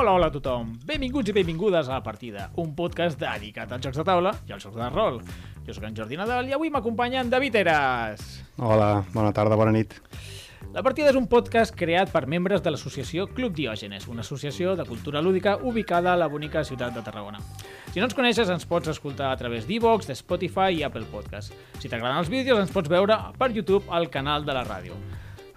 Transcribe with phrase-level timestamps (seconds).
[0.00, 0.78] Hola, hola a tothom.
[0.88, 4.64] Benvinguts i benvingudes a La Partida, un podcast dedicat als jocs de taula i als
[4.64, 5.18] jocs de rol.
[5.66, 8.22] Jo sóc en Jordi Nadal i avui m'acompanya en David Eras.
[8.56, 9.92] Hola, bona tarda, bona nit.
[10.72, 14.88] La Partida és un podcast creat per membres de l'associació Club Diògenes, una associació de
[14.88, 17.44] cultura lúdica ubicada a la bonica ciutat de Tarragona.
[17.92, 21.52] Si no ens coneixes, ens pots escoltar a través d'Evox, de Spotify i Apple Podcast.
[21.76, 24.96] Si t'agraden els vídeos, ens pots veure per YouTube al canal de la ràdio.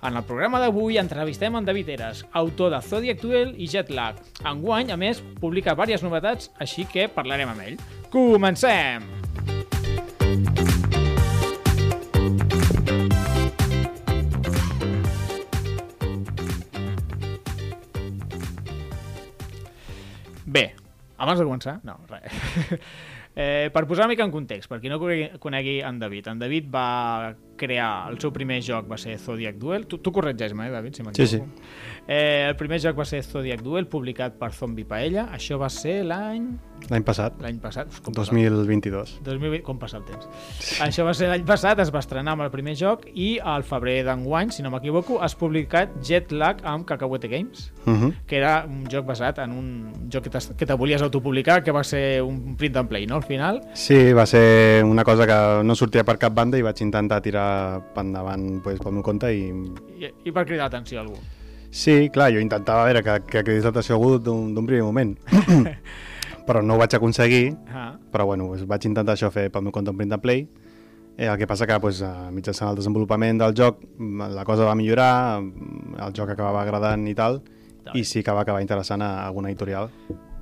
[0.03, 4.17] En el programa d'avui entrevistem en David Eras, autor de Zodiac Duel i Jetlag.
[4.43, 7.77] Enguany, a més, publica diverses novetats, així que parlarem amb ell.
[8.11, 9.07] Comencem!
[20.43, 20.67] Bé,
[21.15, 22.83] abans de començar, no, res.
[23.35, 26.67] Eh, per posar una mica en context, per qui no conegui en David, en David
[26.69, 26.83] va
[27.55, 31.03] crear, el seu primer joc va ser Zodiac Duel, tu, tu corregeix-me, eh, David, si
[31.13, 31.41] Sí, sí.
[32.07, 36.03] Eh, el primer joc va ser Zodiac Duel, publicat per Zombie Paella, això va ser
[36.03, 36.49] l'any...
[36.89, 39.13] L'any passat, l'any passat, Uf, com passa, 2022.
[39.23, 40.27] 2020, com passa el temps.
[40.83, 44.01] Això va ser l'any passat, es va estrenar amb el primer joc i al febrer
[44.03, 48.13] d'enguany, si no m'equivoco, has publicat Jet Lag amb Cacahuete Games, Uh -huh.
[48.25, 50.23] que era un joc basat en un joc
[50.57, 53.61] que te volies autopublicar, que va ser un print and play, no?, al final.
[53.73, 57.42] Sí, va ser una cosa que no sortia per cap banda i vaig intentar tirar
[57.93, 59.47] per endavant pues, pel meu compte i...
[59.99, 61.19] I, i per cridar l'atenció a algú.
[61.73, 65.15] Sí, clar, jo intentava veure que, que cridés l'atenció a algú d'un primer moment.
[66.47, 69.71] però no ho vaig aconseguir, Ah, però bueno, pues, vaig intentar això fer pel meu
[69.71, 70.47] compte un print and play.
[71.17, 74.65] Eh, el que passa que pues, eh, mitjançant el desenvolupament del joc mm, la cosa
[74.65, 77.41] va millorar, mm, el joc acabava agradant i tal,
[77.93, 79.89] i sí que va acabar interessant a alguna editorial.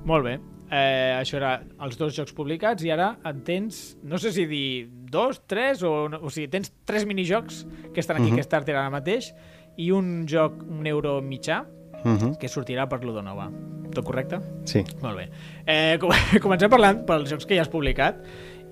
[0.04, 0.40] molt bé.
[0.72, 1.50] Eh, això era
[1.84, 6.06] els dos jocs publicats i ara en tens, no sé si dir dos, tres, o,
[6.08, 8.36] o sigui, tens tres minijocs que estan aquí, Mhm.
[8.36, 9.34] que Kickstarter ara mateix,
[9.76, 11.66] i un joc, un euro mitjà,
[12.04, 12.38] Uh -huh.
[12.38, 13.48] que sortirà per l'Udonova.
[13.94, 14.40] Tot correcte?
[14.64, 14.82] Sí.
[15.02, 15.28] Molt bé.
[15.66, 16.10] Eh, com-
[16.42, 18.16] comencem parlant pels jocs que ja has publicat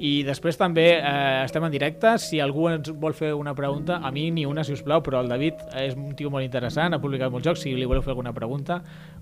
[0.00, 2.14] i després també eh, estem en directe.
[2.22, 5.20] Si algú ens vol fer una pregunta, a mi ni una, si us plau, però
[5.20, 7.64] el David és un tio molt interessant, ha publicat molts jocs.
[7.66, 8.80] Si li voleu fer alguna pregunta,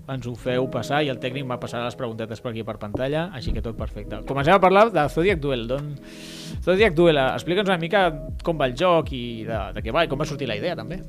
[0.09, 3.27] ens ho feu passar i el tècnic va passar les preguntetes per aquí per pantalla,
[3.35, 4.23] així que tot perfecte.
[4.29, 5.67] Comencem a parlar de Zodiac Duel.
[5.67, 5.91] Don...
[6.63, 8.07] Zodiac Duel, explica'ns una mica
[8.43, 10.79] com va el joc i de, de què va i com va sortir la idea,
[10.79, 11.03] també.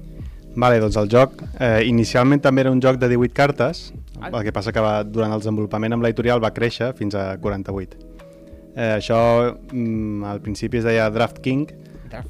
[0.59, 4.28] Vale, doncs el joc eh, inicialment també era un joc de 18 cartes, Ah.
[4.36, 8.09] el que passa que va, durant el desenvolupament amb l'editorial va créixer fins a 48.
[8.76, 11.66] Eh, això mm, al principi es deia Draft King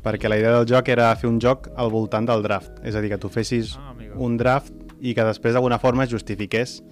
[0.04, 3.00] perquè la idea del joc era fer un joc al voltant del draft, és a
[3.00, 4.14] dir, que tu fessis Ah, amigo.
[4.20, 6.82] un draft i que després d'alguna forma es justifiqués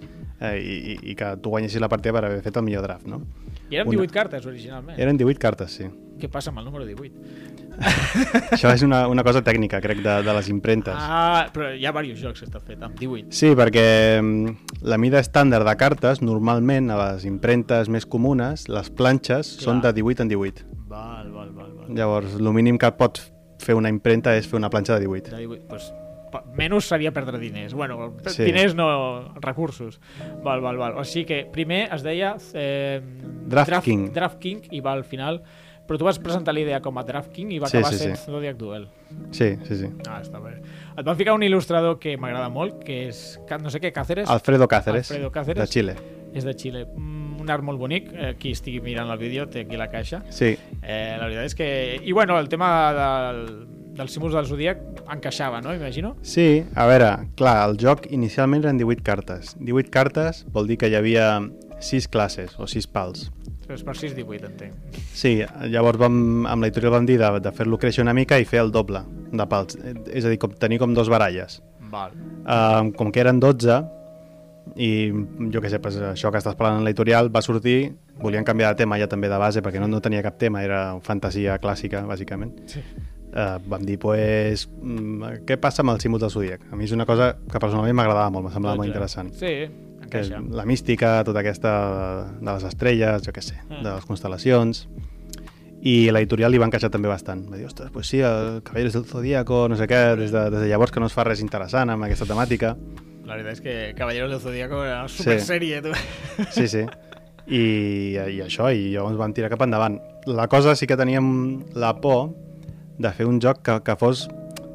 [0.41, 3.07] eh, i, i- i que tu guanyessis la partida per haver fet el millor draft,
[3.07, 3.23] no?
[3.71, 3.97] I eren Una.
[3.99, 4.99] 18 cartes, originalment.
[4.99, 5.85] Eren 18 cartes, sí.
[6.19, 7.13] Què passa amb el número 18?
[8.55, 10.95] Això és una, una cosa tècnica, crec, de, de les impremtes.
[10.99, 13.31] Ah, però hi ha diversos jocs que està fet amb 18.
[13.35, 13.85] Sí, perquè
[14.21, 19.65] mm, la mida estàndard de cartes, normalment, a les impremtes més comunes, les planxes Clar.
[19.69, 20.67] són de 18 en 18.
[20.89, 21.95] Val, val, val, val.
[21.95, 23.21] Llavors, el mínim que pot
[23.63, 25.35] fer una impremta és fer una planxa de 18.
[25.35, 25.89] De 18, pues,
[26.59, 27.75] menys seria perdre diners.
[27.75, 28.45] Bueno, Sí.
[28.45, 30.01] diners no, recursos.
[30.45, 30.99] Val, val, val.
[30.99, 33.01] O sigui que primer es deia eh,
[33.49, 34.11] Draft King.
[34.13, 35.43] Draft King i va al final...
[35.89, 37.99] Però tu vas presentar la idea com a Draft King i va Sí, acabar sí,
[38.05, 38.25] sent sí.
[38.31, 38.89] Zodiac Duel.
[39.33, 39.87] Sí, sí, sí.
[40.07, 40.59] Ah, està bé.
[40.99, 44.29] Et van ficar un il·lustrador que m'agrada molt, que és, no sé què, Cáceres?
[44.29, 45.63] Alfredo Cáceres, Alfredo Cáceres.
[45.65, 45.95] de Xile.
[46.35, 46.85] És de Xile.
[46.95, 48.11] Mm, un art molt bonic.
[48.13, 50.23] Eh, Qui estigui mirant el vídeo té aquí la caixa.
[50.29, 52.01] Sí, Eh, la veritat és que...
[52.05, 53.41] I bueno, el tema del,
[53.97, 54.79] dels símbols del Zodíac
[55.11, 55.73] encaixava, no?
[55.75, 56.17] Imagino.
[56.21, 59.57] sí, a veure, clar, el joc inicialment eren 18 cartes.
[59.59, 61.41] 18 cartes vol dir que hi havia
[61.81, 63.31] 6 classes o 6 pals.
[63.69, 64.97] És per 6, 18, entenc.
[65.13, 65.35] Sí,
[65.69, 68.71] llavors vam, amb l'editorial vam dir de, de fer-lo créixer una mica i fer el
[68.73, 69.03] doble
[69.33, 69.77] de pals.
[70.09, 71.61] És a dir, com, tenir com dos baralles.
[71.93, 72.13] Val.
[72.45, 73.79] Uh, com que eren 12
[74.77, 74.89] i
[75.53, 78.83] jo què sé, pues, això que estàs parlant en l'editorial va sortir, volien canviar de
[78.83, 82.53] tema ja també de base perquè no, no tenia cap tema, era fantasia clàssica bàsicament
[82.69, 82.83] Sí.
[83.33, 86.67] uh, vam dir, pues, mm, què passa amb el símbol del Zodíac?
[86.71, 89.55] A mi és una cosa que personalment m'agradava molt, me semblava molt interessant Sí,
[90.11, 90.41] que encaixa.
[90.51, 91.73] la mística, tota aquesta
[92.41, 93.83] de les estrelles, jo què sé, Mm.
[93.85, 94.87] de les constel·lacions
[95.83, 99.05] i l'editorial li va encaixar també bastant va dir, ostres, pues sí, el Caballeros del
[99.05, 101.91] Zodíaco no sé què, des de, des de llavors que no es fa res interessant
[101.95, 102.73] amb aquesta temàtica
[103.29, 105.93] La veritat és que Caballeros del Zodíaco era una super sèrie, tu.
[106.51, 106.87] Sí, sí.
[107.47, 109.99] I, I això, i llavors vam tirar cap endavant.
[110.27, 112.31] La cosa sí que teníem la por
[112.99, 114.27] de fer un joc que, que fos...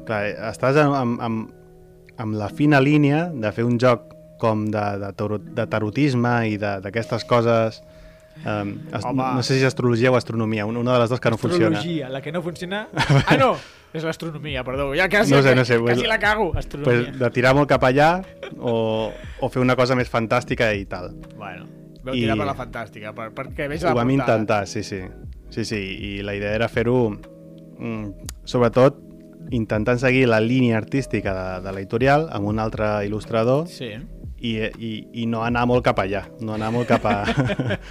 [0.06, 0.22] Clar,
[0.52, 1.50] estàs amb, amb, amb,
[2.16, 6.56] amb la fina línia de fer un joc com de, de, tarot, de tarotisme i
[6.58, 7.82] d'aquestes coses
[8.44, 11.36] Um, ast no sé si és astrologia o astronomia, una de les dues que no
[11.38, 11.78] funciona.
[11.78, 12.88] Astrologia, la que no funciona...
[13.30, 13.52] Ah, no!
[13.94, 14.88] És l'astronomia, perdó.
[14.98, 16.48] Ja quasi, No sé, no sé, quasi pues- la cago.
[16.58, 17.04] Astronomia.
[17.12, 18.08] Pues, de tirar molt cap allà
[18.58, 21.12] o, o fer una cosa més fantàstica i tal.
[21.38, 21.68] Bueno,
[22.02, 24.34] vau I- tirar per la fantàstica, per, perquè veig la Ho vam portada.
[24.34, 24.98] intentar, sí, sí.
[25.54, 27.12] Sí, sí, i la idea era fer-ho,
[27.78, 28.10] mm,
[28.50, 28.98] sobretot,
[29.54, 33.92] intentant seguir la línia artística de, de l'editorial amb un altre il·lustrador Sí.
[34.44, 34.90] I, i,
[35.22, 37.14] i no anar molt cap allà, no anar molt cap a...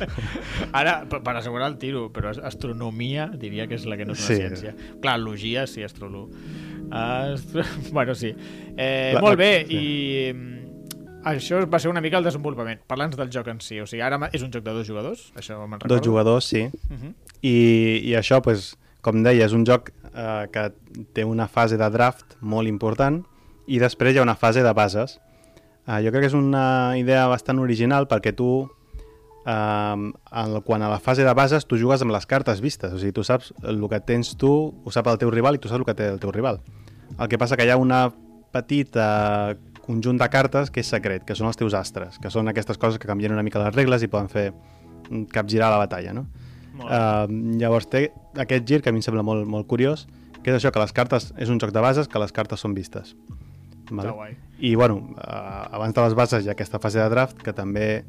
[0.80, 4.22] Ara, per, assegurar el tiro, però as- astronomia diria que és la que no és
[4.22, 4.42] una Sí.
[4.42, 4.76] ciència.
[5.02, 6.28] Clar, logia sí, astrolo...
[6.92, 7.64] Astro...
[7.92, 8.34] Bueno, sí.
[8.78, 9.80] Eh, La- molt la- bé, sí.
[9.80, 12.84] i mm, això va ser una mica el desenvolupament.
[12.88, 13.80] Parla'ns del joc en si.
[13.82, 15.96] O sigui, ara és un joc de dos jugadors, això me'n recordo.
[15.98, 16.68] Dos jugadors, sí.
[16.90, 17.14] Uh -huh.
[17.42, 17.56] I,
[18.12, 20.70] i això, pues, com deia, és un joc eh, que
[21.14, 23.24] té una fase de draft molt important
[23.68, 25.20] i després hi ha una fase de bases.
[25.88, 28.50] Eh, jo crec que és una idea bastant original perquè tu,
[29.46, 30.12] eh,
[30.44, 32.94] el, quan a la fase de bases, tu jugues amb les cartes vistes.
[32.94, 34.54] O sigui, tu saps el que tens tu,
[34.84, 36.62] ho sap el teu rival i tu saps el que té el teu rival.
[37.20, 38.08] El que passa que hi ha una
[38.54, 42.80] petita conjunt de cartes que és secret, que són els teus astres, que són aquestes
[42.80, 46.28] coses que canvien una mica les regles i poden fer mm, capgirar la batalla, no?
[46.74, 47.28] Uh,
[47.60, 48.08] llavors té
[48.42, 50.08] aquest gir que a mi em sembla molt, molt curiós,
[50.42, 52.74] que és això, que les cartes és un joc de bases, que les cartes són
[52.74, 53.14] vistes.
[53.86, 54.36] Està guai.
[54.60, 58.04] I bueno, uh, abans de les bases hi ha aquesta fase de draft que també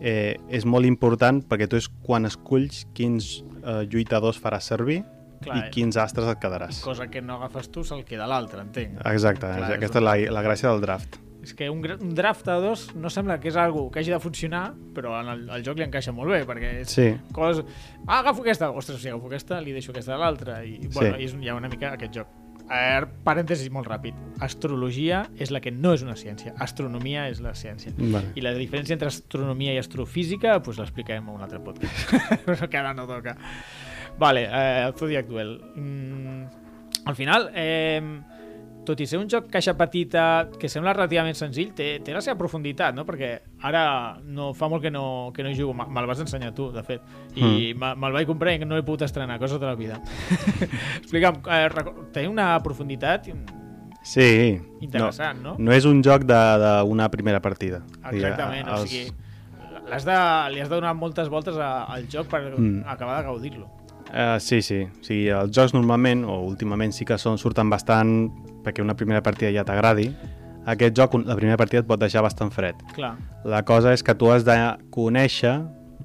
[0.00, 5.02] eh, és molt important perquè tu és quan esculls quins uh, lluitadors faràs servir
[5.40, 5.70] Clar, i eh?
[5.72, 6.82] quins astres et quedaràs.
[6.84, 9.00] Cosa que no agafes tu se'l queda l'altre, entenc.
[9.08, 11.16] Exacte, Clar, és aquesta és la, la gràcia del draft.
[11.40, 14.18] És que un, un draft a dos no sembla que és algo que hagi de
[14.20, 17.64] funcionar, però en el, el joc li encaixa molt bé, perquè és Sí, coses...
[18.06, 18.68] Ah, agafo aquesta!
[18.76, 20.58] Ostres, si agafo aquesta, li deixo aquesta a l'altra.
[20.64, 21.24] I, bueno, Sí.
[21.30, 22.36] és, hi ha una mica aquest joc.
[22.70, 24.14] Eh, parèntesis molt ràpid.
[24.46, 26.54] Astrologia és la que no és una ciència.
[26.62, 27.92] Astronomia és la ciència.
[27.98, 28.30] vale.
[28.38, 32.14] I la diferència entre astronomia i astrofísica pues, l'explicarem en un altre podcast.
[32.46, 33.36] Però que ara no toca.
[34.18, 35.56] Vale, eh, el Zodiac Duel.
[35.74, 36.44] Mm,
[37.10, 38.00] al final, eh,
[38.86, 42.38] tot i ser un joc caixa petita que sembla relativament senzill, té, té la seva
[42.40, 43.04] profunditat, no?
[43.06, 43.28] Perquè
[43.68, 45.74] ara no fa molt que no, que no hi jugo.
[45.76, 47.02] Me- Me'l vas ensenyar tu, de fet.
[47.36, 47.94] I mm.
[48.00, 49.38] me'l vaig comprar i no l'he pogut estrenar.
[49.38, 50.00] Coses de la vida.
[51.02, 51.68] Explica'm, eh,
[52.12, 53.28] té una profunditat
[54.02, 54.58] Sí.
[54.80, 55.56] interessant, no?
[55.58, 57.82] No, no és un joc d'una primera partida.
[58.10, 59.12] Exactament, o Els- sigui,
[59.90, 60.16] l'has de,
[60.54, 62.82] li has de donar moltes voltes a, al joc per Mm.
[62.88, 63.68] acabar de gaudir-lo.
[64.10, 64.80] Uh, sí, sí.
[64.88, 68.32] O sigui, els jocs normalment, o últimament sí que són, surten bastant
[68.64, 70.10] perquè una primera partida ja t'agradi.
[70.66, 72.76] Aquest joc, la primera partida et pot deixar bastant fred.
[72.94, 73.14] Clar,
[73.44, 74.56] La cosa és que tu has de
[74.92, 75.54] conèixer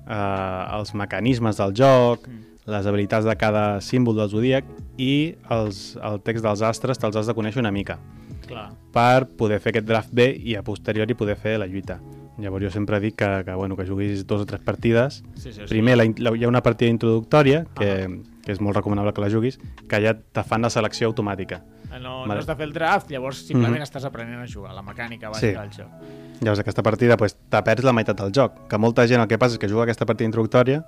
[0.08, 2.42] uh, els mecanismes del joc, Mm.
[2.72, 4.66] les habilitats de cada símbol del zodíac
[4.98, 8.00] i els, el text dels astres te'ls has de conèixer una mica
[8.48, 8.72] clar.
[8.92, 12.00] per poder fer aquest draft bé i a posteriori poder fer la lluita.
[12.40, 15.62] Llavors jo sempre dic que, que, bueno, que juguis dos o tres partides Sí, sí,
[15.62, 15.68] sí.
[15.70, 18.10] Primer, la, la, hi ha una partida introductòria, que,
[18.46, 19.58] que és molt recomanable que la juguis,
[19.90, 21.64] que ja te fan la selecció automàtica.
[21.92, 22.34] Eh, No, Vale.
[22.36, 23.84] no has de fer el draft, llavors simplement Mhm.
[23.88, 25.48] estàs aprenent a jugar, la mecànica Sí.
[25.54, 25.88] bàsica del joc.
[26.42, 29.38] Llavors, aquesta partida pues, te perds la meitat del joc, que molta gent el que
[29.38, 30.86] passa és que juga aquesta partida introductòria,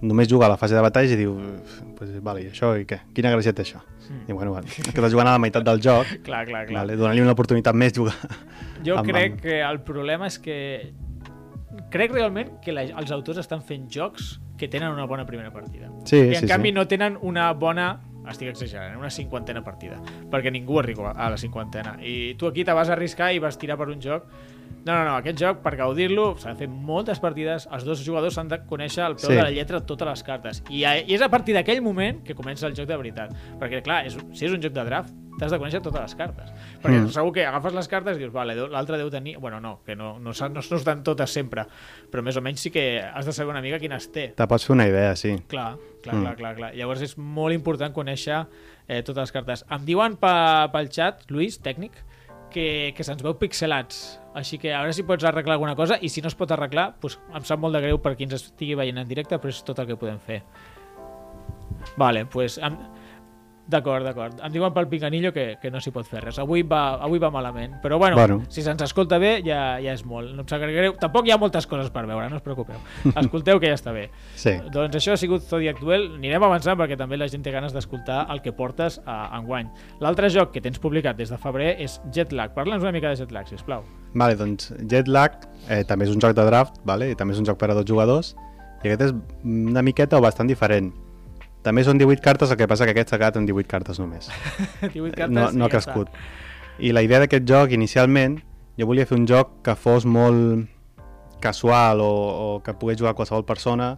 [0.00, 1.36] només juga a la fase de batalla i diu,
[1.96, 3.00] pues, vale, i això, i què?
[3.12, 3.80] Quina gràcia té això?
[4.08, 4.30] Mm.
[4.30, 6.80] I bueno, vale, que estàs jugant a la meitat del joc, Clar, clar, clar.
[6.86, 8.14] vale, donar-li una oportunitat més jugar.
[8.84, 10.92] Jo amb- crec amb- que el problema és que
[11.90, 15.88] crec realment que la, els autors estan fent jocs que tenen una bona primera partida.
[16.04, 16.74] Sí, I en sí, canvi sí.
[16.74, 19.96] no tenen una bona estic exagerant, una cinquantena partida
[20.28, 23.78] perquè ningú arriba a la cinquantena i tu aquí te vas arriscar i vas tirar
[23.80, 24.26] per un joc
[24.84, 28.36] no, no, no, aquest joc per gaudir-lo s'ha de fer moltes partides, els dos jugadors
[28.36, 29.34] s'han de conèixer al peu Sí.
[29.34, 32.36] de la lletra totes les cartes I, a, i és a partir d'aquell moment que
[32.36, 35.50] comença el joc de veritat perquè clar, és, si és un joc de draft t'has
[35.54, 36.50] de conèixer totes les cartes
[36.82, 37.10] perquè Mm.
[37.14, 40.18] segur que agafes les cartes i dius, vale, l'altre deu tenir bueno, no, que no,
[40.18, 41.64] no, no, no estan totes sempre
[42.10, 44.66] però més o menys sí que has de saber una mica quines té Te pots
[44.66, 45.36] fer una idea, sí.
[45.48, 46.22] Clar, clar, Mm.
[46.24, 46.74] clar, clar, clar.
[46.74, 48.46] Llavors és molt important conèixer
[48.88, 49.64] eh, totes les cartes.
[49.70, 51.92] Em diuen pa, pel xat, Lluís, tècnic,
[52.50, 54.18] que, que se'ns veu pixelats.
[54.34, 56.94] Així que a veure si pots arreglar alguna cosa i si no es pot arreglar,
[57.02, 59.60] doncs em sap molt de greu per qui ens estigui veient en directe, però és
[59.62, 60.42] tot el que podem fer.
[61.96, 62.58] Vale, doncs...
[62.62, 62.76] Em...
[63.68, 64.38] D'acord, d'acord.
[64.40, 66.38] Em diuen pel pinganillo que, que no s'hi pot fer res.
[66.40, 67.74] Avui va, avui va malament.
[67.82, 68.38] Però bueno, Bueno.
[68.48, 70.30] si se'ns escolta bé ja, ja és molt.
[70.34, 70.94] No em sap greu.
[70.96, 72.78] Tampoc hi ha moltes coses per veure, no us preocupeu.
[73.22, 74.06] Escolteu que ja està bé.
[74.40, 74.54] Sí.
[74.72, 76.06] Doncs això ha sigut Zodiac Duel.
[76.16, 79.68] Anirem avançant perquè també la gent té ganes d'escoltar el que portes a enguany.
[80.00, 82.54] L'altre joc que tens publicat des de febrer és Jetlag.
[82.56, 83.84] Parla'ns una mica de Jetlag, sisplau.
[84.14, 87.10] Vale, doncs Jetlag eh, també és un joc de draft, vale?
[87.12, 88.32] i també és un joc per a dos jugadors,
[88.82, 89.12] i aquest és
[89.44, 90.88] una miqueta o bastant diferent.
[91.66, 94.30] També són 18 cartes, el que passa que aquest s'ha quedat en 18 cartes només.
[94.94, 96.12] 18 cartes no, no ha ja crescut.
[96.78, 98.38] I la idea d'aquest joc, inicialment,
[98.78, 100.68] jo volia fer un joc que fos molt
[101.42, 103.96] casual o, o que pogués jugar qualsevol persona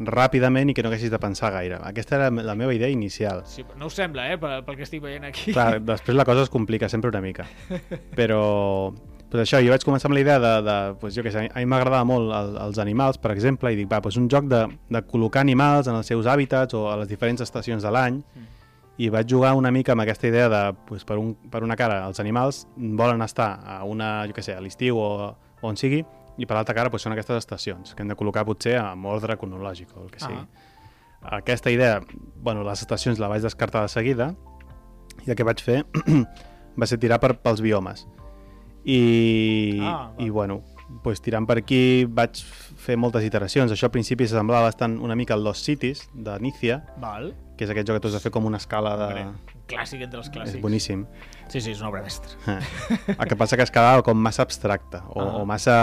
[0.00, 1.78] ràpidament i que no haguessis de pensar gaire.
[1.86, 3.44] Aquesta era la meva idea inicial.
[3.46, 5.52] Sí, no us sembla, eh, pel, pel que estic veient aquí.
[5.54, 7.46] Clar, després la cosa es complica sempre una mica.
[8.18, 8.92] Però,
[9.34, 11.58] pues això, jo vaig començar amb la idea de, de pues jo què sé, a
[11.58, 14.60] mi m'agradava molt el, els animals, per exemple, i dic, va, pues un joc de,
[14.94, 18.44] de col·locar animals en els seus hàbitats o a les diferents estacions de l'any, Mm.
[19.02, 22.06] i vaig jugar una mica amb aquesta idea de, pues, per, un, per una cara,
[22.06, 26.04] els animals volen estar a una, jo què sé, a l'estiu o, o on sigui,
[26.38, 29.34] i per l'altra cara pues, són aquestes estacions, que hem de col·locar potser amb ordre
[29.36, 30.38] cronològic o el que sigui.
[30.38, 31.40] Ah.
[31.40, 32.04] Aquesta idea,
[32.36, 34.30] bueno, les estacions la vaig descartar de seguida,
[35.26, 35.82] i el que vaig fer
[36.80, 38.06] va ser tirar per, pels biomes.
[38.84, 40.24] I, Ah, va.
[40.24, 40.60] i bueno,
[41.02, 42.36] pues, tirant per aquí vaig
[42.84, 43.72] fer moltes iteracions.
[43.72, 47.34] Això al principi semblava bastant una mica el Lost Cities, de Nícia, Val.
[47.56, 49.24] que és aquest joc que tu has de fer com una escala de...
[49.24, 50.56] Un clàssic entre els clàssics.
[50.56, 51.06] És boníssim.
[51.48, 52.36] Sí, sí, és una obra mestra.
[52.48, 53.14] Eh.
[53.18, 55.36] El que passa que es quedava com massa abstracte o, Ah.
[55.40, 55.76] o massa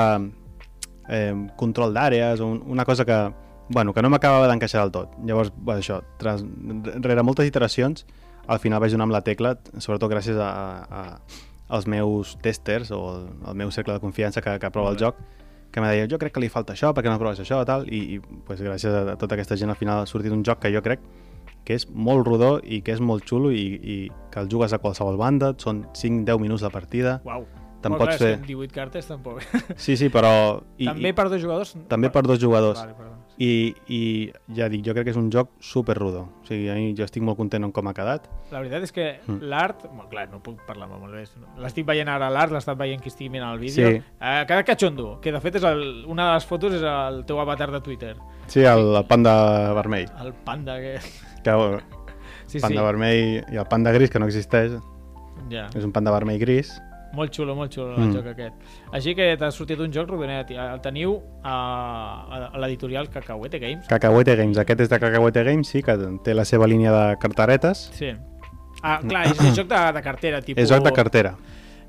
[1.10, 3.17] eh, control d'àrees o un, una cosa que,
[3.70, 5.15] bueno, que no m'acabava d'encaixar del tot.
[5.25, 6.43] Llavors, bueno, això, tras,
[7.01, 8.05] rere moltes iteracions,
[8.48, 10.51] al final vaig donar amb la tecla, sobretot gràcies a,
[10.86, 11.22] a,
[11.72, 13.00] als meus testers o
[13.48, 15.18] al meu cercle de confiança que, que aprova el joc,
[15.72, 18.18] que em deia, jo crec que li falta això, perquè no proves això, tal, i,
[18.18, 20.84] i pues, gràcies a tota aquesta gent al final ha sortit un joc que jo
[20.84, 21.00] crec
[21.63, 23.98] que és molt rodó i que és molt xulo i, i
[24.34, 27.46] que el jugues a qualsevol banda, són 5-10 minuts la partida, Uau.
[27.82, 29.42] Te'n pots clar, fer- són 18 cartes, tampoc.
[29.80, 30.62] Sí, sí, però...
[30.82, 31.74] I, també i, per dos jugadors?
[31.90, 32.78] també per dos jugadors.
[32.84, 33.16] Vale, perdó.
[33.38, 34.00] I, I
[34.54, 36.28] ja dic, jo crec que és un joc super rodó.
[36.44, 38.28] O sigui, a mi jo estic molt content amb com ha quedat.
[38.52, 39.40] La veritat és que Mm.
[39.50, 39.86] l'art...
[39.88, 41.24] Bueno, clar, no puc parlar molt bé.
[41.58, 43.90] L'estic veient ara l'art, l'ha estat veient qui estigui mirant el vídeo.
[43.90, 43.96] Sí.
[44.20, 47.40] Eh, cada catxondo, que de fet és el, una de les fotos és el teu
[47.40, 48.16] avatar de Twitter.
[48.48, 50.10] Sí, el, el panda vermell.
[50.22, 51.00] El panda que...
[51.44, 51.80] Que, bueno,
[52.46, 52.86] Sí, panda sí.
[52.86, 54.74] vermell i el panda gris, que no existeix.
[55.50, 55.70] Ja.
[55.74, 56.74] És un panda vermell gris.
[57.13, 58.13] Molt xulo, molt xulo el Mm.
[58.15, 58.53] joc aquest.
[58.94, 60.51] Així que t'ha sortit un joc rodonet.
[60.51, 63.88] i El teniu a, a, l'editorial Cacahuete Games.
[63.88, 64.58] Cacahuete Games.
[64.58, 67.89] Aquest és de Cacahuete Games, sí, que té la seva línia de cartaretes.
[67.94, 68.12] Sí.
[68.84, 70.63] Ah, clar, és, és joc de, de cartera, tipus...
[70.63, 71.36] És joc de cartera.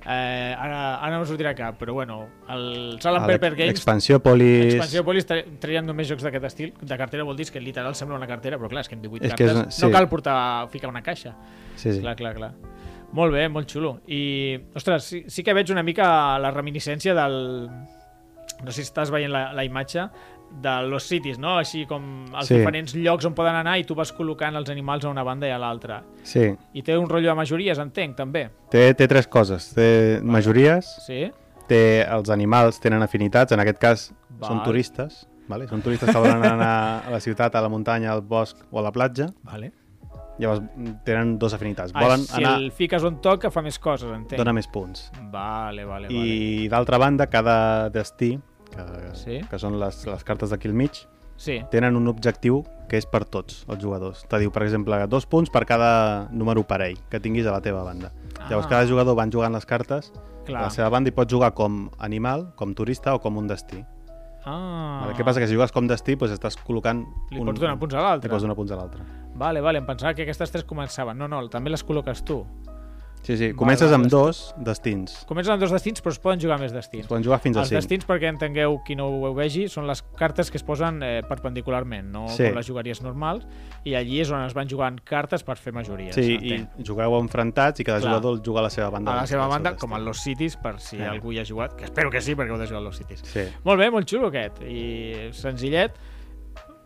[0.05, 4.19] Eh, ara, ara no em sortirà cap, però bueno, el Salt and Pepper Games Expansió
[4.21, 4.75] Polis...
[4.75, 6.73] Expansió Polis tra- traien només jocs d'aquest estil.
[6.83, 9.25] De cartera vol dir que literal sembla una cartera, però clar, és que amb 18
[9.31, 9.85] És que és cartes una- sí.
[9.87, 10.37] no cal portar,
[10.75, 11.37] ficar una caixa.
[11.76, 12.00] Sí, sí.
[12.00, 12.50] Clar, clar, clar.
[13.12, 13.99] Molt bé, molt xulo.
[14.09, 17.69] I, ostres, sí, sí que veig una mica la reminiscència del...
[18.62, 20.04] No sé si estàs veient la, la imatge
[20.62, 21.57] de los cities, no?
[21.59, 22.59] Així com els Sí.
[22.61, 25.50] diferents llocs on poden anar i tu vas col·locant els animals a una banda i
[25.50, 26.02] a l'altra.
[26.23, 26.50] sí.
[26.75, 28.50] I té un rotllo de majories, entenc, també.
[28.71, 29.73] Té, té tres coses.
[29.75, 31.31] Té majories, Sí?
[31.69, 34.50] té els animals tenen afinitats, en aquest cas Val.
[34.50, 35.66] són turistes, vale?
[35.69, 38.83] són turistes que volen anar a la ciutat, a la muntanya, al bosc o a
[38.83, 39.73] la platja, Vale.
[40.39, 40.62] Llavors
[41.05, 41.93] tenen dos afinitats.
[41.95, 44.39] Ah, Volen si anar, el fiques on toca fa més coses, entenc.
[44.39, 45.11] dona més punts.
[45.31, 46.19] Vale, vale, vale.
[46.19, 48.39] I d'altra banda, cada destí,
[48.71, 48.85] que,
[49.15, 49.41] Sí.
[49.49, 50.93] que són les, les cartes d'aquí al mig,
[51.37, 51.61] Sí.
[51.71, 54.27] tenen un objectiu que és per tots els jugadors.
[54.29, 57.83] Te diu, per exemple, dos punts per cada número parell que tinguis a la teva
[57.83, 58.12] banda.
[58.49, 58.69] Llavors, Ah.
[58.69, 60.12] cada jugador van jugant les cartes
[60.45, 60.61] Clar.
[60.61, 63.85] a la seva banda i pot jugar com animal, com turista o com un destí.
[64.45, 65.03] Ah.
[65.05, 65.43] Vale, què passa?
[65.43, 67.05] Que si jugues com destí, doncs estàs col·locant...
[67.31, 68.29] Li pots donar punts a l'altre.
[68.29, 69.07] Li pots donar punts a l'altre.
[69.39, 71.19] Vale, vale, em pensava que aquestes tres començaven.
[71.19, 72.43] No, no, també les col·loques tu.
[73.23, 73.52] Sí, sí.
[73.55, 75.21] Comences amb dos destins.
[75.29, 77.05] Comencen amb dos destins, però es poden jugar més destins.
[77.05, 77.79] Es poden jugar fins a Els cinc.
[77.79, 82.11] destins, perquè entengueu qui no ho vegi, són les cartes que es posen eh, perpendicularment,
[82.11, 82.49] no Sí.
[82.49, 83.47] com les jugaries normals,
[83.85, 86.14] i allí és on es van jugant cartes per fer majories.
[86.14, 88.11] Sí, i jugueu enfrontats i cada Clar.
[88.17, 89.12] jugador juga a la seva banda.
[89.12, 91.02] a la seva banda, com en los cities, per si Sí.
[91.02, 93.21] algú hi ha jugat, que espero que sí, perquè heu de jugar a los cities.
[93.25, 93.43] Sí.
[93.64, 95.93] Molt bé, molt xulo aquest, i senzillet.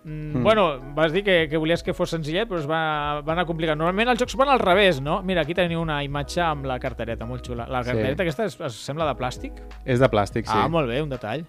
[0.07, 0.43] Mm, Mm.
[0.45, 3.75] Bueno, vas dir que, que volies que fos senzillet, però es va, va anar complicat.
[3.77, 5.21] Normalment els jocs van al revés, no?
[5.27, 7.67] Mira, aquí teniu una imatge amb la cartereta, molt xula.
[7.67, 7.91] La Sí.
[7.91, 9.53] cartereta aquesta es, es sembla de plàstic?
[9.85, 10.55] És de plàstic, sí.
[10.55, 11.43] Ah, molt bé, un detall.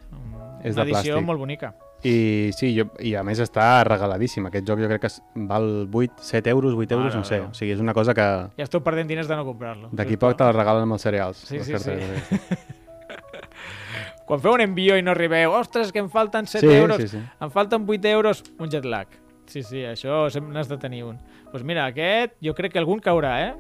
[0.63, 1.25] És una de edició plàstic.
[1.25, 1.75] molt bonica.
[2.03, 4.45] I sí, jo, i a més està regaladíssim.
[4.45, 7.35] Aquest joc jo crec que val 8, 7 euros, 8 euros, Mare no sé.
[7.35, 7.49] de Déu.
[7.51, 8.21] O sigui, és una cosa que
[8.57, 9.89] Ja esteu perdent diners de no comprar-lo.
[9.91, 11.37] d'aquí poc te la regalen amb els cereals.
[11.37, 11.91] Sí, sí, sí.
[14.27, 17.07] Quan feu un envió i no arribeu, ostres, que em falten 7 Sí, euros, sí,
[17.07, 17.21] sí.
[17.41, 19.07] em falten 8 euros, un jet lag.
[19.47, 21.15] Sí, sí, això sempre n'has de tenir un.
[21.15, 23.53] Doncs pues mira, aquest jo crec que algun caurà, eh?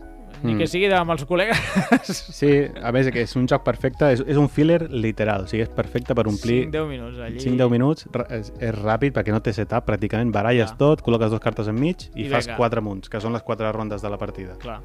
[0.43, 0.57] Ni Mm.
[0.59, 1.55] que sigui amb els col·legues.
[2.35, 2.49] Sí,
[2.83, 5.69] a més que és un joc perfecte, és, és un filler literal, o sigui, és
[5.71, 7.39] perfecte per omplir 5-10 minuts allí.
[7.39, 8.05] 5-10 minuts,
[8.35, 10.77] és, és ràpid perquè no té setup pràcticament, baralles Clar.
[10.83, 12.57] tot, col·loques dues cartes enmig i, I fas vinga.
[12.59, 14.57] 4 munts, que són les 4 rondes de la partida.
[14.59, 14.81] Clar,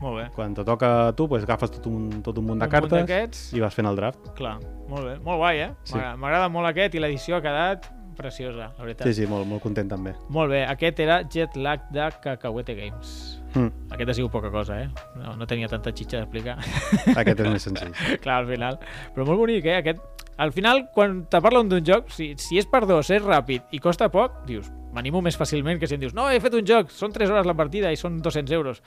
[0.00, 0.26] molt bé.
[0.34, 2.74] Quan te toca a tu, pues, agafes tot un, tot un munt de Un munt
[2.74, 4.32] cartes d'aquests, i vas fent el draft.
[4.34, 5.18] clar, molt bé.
[5.20, 5.70] Molt guai, eh?
[5.84, 5.94] Sí.
[5.94, 9.06] M'agrada- M'agrada molt aquest i l'edició ha quedat preciosa, la veritat.
[9.06, 10.12] Sí, sí, molt, molt content també.
[10.28, 13.38] Molt bé, aquest era Jet Lag de Cacahuete Games.
[13.54, 13.70] Mm.
[13.94, 14.90] Aquest ha sigut poca cosa, eh?
[15.16, 16.58] No, no tenia tanta xitxa d'explicar.
[17.22, 17.94] Aquest és més senzill.
[18.22, 18.76] Clar, al final.
[19.14, 19.78] Però molt bonic, eh?
[19.80, 20.00] Aquest...
[20.40, 23.78] Al final, quan te parlen d'un joc, si, si és per dos, és ràpid i
[23.78, 26.88] costa poc, dius, m'animo més fàcilment que si em dius no, he fet un joc,
[26.90, 28.80] són 3 hores la partida i són 200 euros.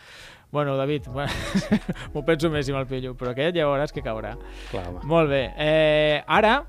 [0.53, 1.31] Bueno, David, bueno,
[2.13, 4.35] m'ho penso més si me'l pillo, però aquest ja veuràs que caurà.
[4.69, 5.01] Clar, home.
[5.09, 5.47] Molt bé.
[5.57, 6.59] Eh, ara,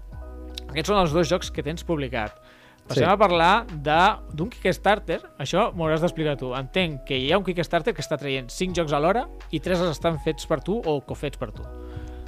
[0.70, 2.40] aquests són els dos jocs que tens publicat.
[2.88, 3.08] Passem Sí.
[3.08, 5.20] a parlar de- d'un Kickstarter.
[5.40, 6.50] Això m'ho hauràs d'explicar tu.
[6.56, 10.18] Entenc que hi ha un Kickstarter que està traient 5 jocs alhora i 3 estan
[10.24, 11.62] fets per tu o cofets per tu.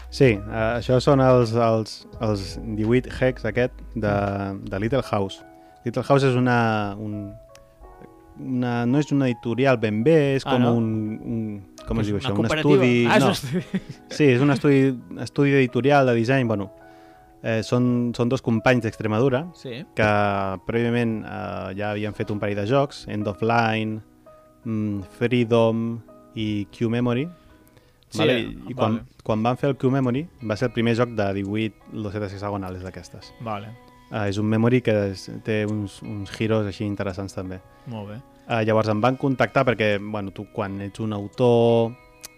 [0.09, 4.15] Sí, uh, això són els, els, els 18 hex aquest de,
[4.65, 5.43] de Little House.
[5.85, 7.35] Little House és una, un,
[8.41, 8.87] una...
[8.87, 10.73] no és una editorial ben bé, és Ah, com no?
[10.79, 10.89] un,
[11.25, 11.85] un...
[11.87, 12.33] com es diu això?
[12.37, 13.07] Un estudi...
[13.09, 13.31] Ah, és no.
[13.33, 13.63] estudi.
[14.11, 14.83] Sí, és un estudi,
[15.23, 16.71] estudi editorial de disseny, bueno,
[17.43, 19.85] eh, són, són dos companys d'Extremadura Sí.
[19.95, 20.11] que
[20.67, 24.01] prèviament eh, ja havien fet un parell de jocs, End of Line,
[24.65, 26.01] mm, Freedom
[26.35, 27.29] i Q-Memory.
[28.09, 28.35] Sí, vale?
[28.41, 29.23] I, i quan, vale.
[29.27, 33.33] quan van fer el Q-Memory va ser el primer joc de 18 losetes hexagonales d'aquestes.
[33.43, 33.73] Vale,
[34.11, 34.93] Uh, és un memory que
[35.45, 37.61] té uns, uns giros així interessants també.
[37.87, 38.21] molt bé.
[38.47, 41.91] Uh, llavors em van contactar perquè bueno, tu quan ets un autor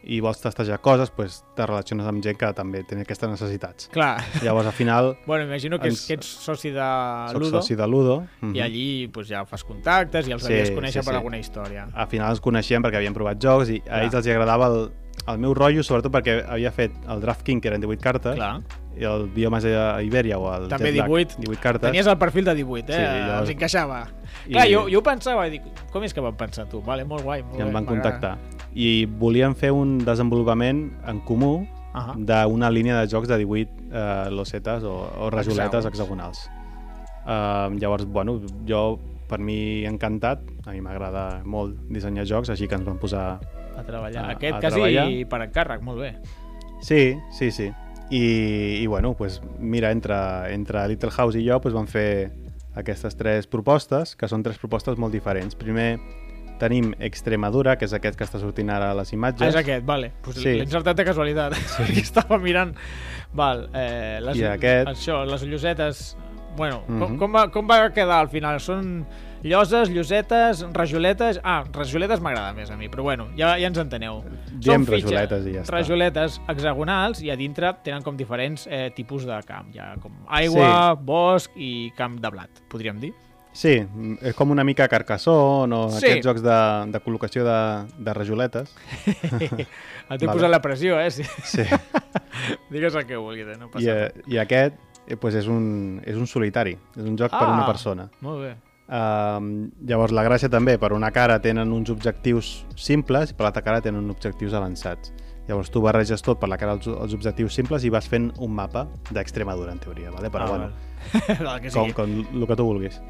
[0.08, 3.88] i vols testejar coses, pues, te relaciones amb gent que també té aquestes necessitats.
[3.92, 6.86] Clar, Llavors, al final, bueno, imagino que, Ens- que ets soci de
[7.32, 8.22] soc Ludo soci de Ludo.
[8.40, 8.54] mhm.
[8.56, 11.16] i allí pues, ja fas contactes i els Sí, havies conèixer sí, per sí.
[11.18, 11.88] alguna història.
[11.92, 14.02] Al final ens coneixíem perquè havíem provat jocs i a Clar.
[14.06, 14.90] ells els agradava el,
[15.28, 18.62] el meu rotllo, sobretot perquè havia fet el Draft King, que eren 18 cartes, Clar.
[18.98, 21.40] I el Biomes a Ibèria o el També Jet Lag, 18.
[21.44, 21.86] 18 cartes.
[21.90, 22.96] Tenies el perfil de 18, eh?
[22.96, 24.00] Sí, llavors- Els encaixava.
[24.48, 25.62] I- Clar, jo, jo ho pensava i dic,
[25.92, 26.80] com és que van pensar tu?
[26.82, 28.36] Vale, molt guai, molt i em van contactar.
[28.74, 32.14] I volien fer un desenvolupament en comú Ahà.
[32.16, 36.48] d'una línia de jocs de 18 eh, losetes o, o rajoletes hexagonals.
[37.28, 42.74] Uh, llavors, bueno, jo per mi encantat, a mi m'agrada molt dissenyar jocs, així que
[42.78, 43.38] ens vam posar...
[43.76, 44.24] A treballar.
[44.24, 45.28] A- Aquest a quasi treballar.
[45.28, 46.14] per encàrrec, molt bé.
[46.80, 47.68] Sí, sí, sí.
[48.10, 50.16] I, i bueno, pues, mira, entre,
[50.54, 52.30] entre Little House i jo pues, vam fer
[52.78, 55.54] aquestes tres propostes, que són tres propostes molt diferents.
[55.58, 55.98] Primer
[56.58, 59.44] tenim Extremadura, que és aquest que està sortint ara a les imatges.
[59.46, 60.12] Ah, és aquest, vale.
[60.24, 60.56] Pues Sí.
[60.56, 61.54] L'he encertat de casualitat.
[61.76, 62.00] Sí.
[62.00, 62.74] Estava mirant.
[63.32, 64.88] Val, eh, les, I aquest.
[64.94, 66.16] Això, les llosetes...
[66.56, 66.98] Bueno, mm Mhm.
[67.04, 68.58] com, com, va, com va quedar al final?
[68.58, 69.04] Són
[69.42, 71.38] lloses, llosetes, rajoletes...
[71.44, 74.22] Ah, rajoletes m'agrada més a mi, però bueno, ja, ja ens enteneu.
[74.50, 75.76] Diem Són fitxa- rajoletes i ja està.
[75.76, 79.70] Rajoletes hexagonals i a dintre tenen com diferents eh, tipus de camp.
[79.78, 81.04] Ha com aigua, sí.
[81.04, 83.14] bosc i camp de blat, podríem dir.
[83.58, 83.72] Sí,
[84.22, 86.04] és com una mica Carcassonne o Sí.
[86.04, 86.58] aquests jocs de,
[86.92, 87.56] de col·locació de,
[88.04, 88.74] de rajoletes.
[90.08, 90.28] Et Vale.
[90.32, 91.10] posat la pressió, eh?
[91.10, 91.24] Sí.
[91.44, 91.64] Sí.
[92.70, 93.56] Digues el que vulguis, eh?
[93.58, 94.14] no passa I, res.
[94.14, 94.76] eh, I aquest
[95.08, 97.52] eh, pues és, un, és un solitari, és un joc per Ah.
[97.56, 98.08] una persona.
[98.20, 98.54] Molt bé.
[98.88, 103.62] Uh, llavors la gràcia també, per una cara tenen uns objectius simples i per l'altra
[103.66, 105.12] cara tenen uns objectius avançats.
[105.48, 108.52] Llavors tu barreges tot per la cara els, els objectius simples i vas fent un
[108.52, 110.30] mapa d'Extremadura, en teoria, vale?
[110.32, 110.70] però Ah, bueno,
[111.48, 111.60] val.
[111.60, 113.00] que com, com el que tu vulguis.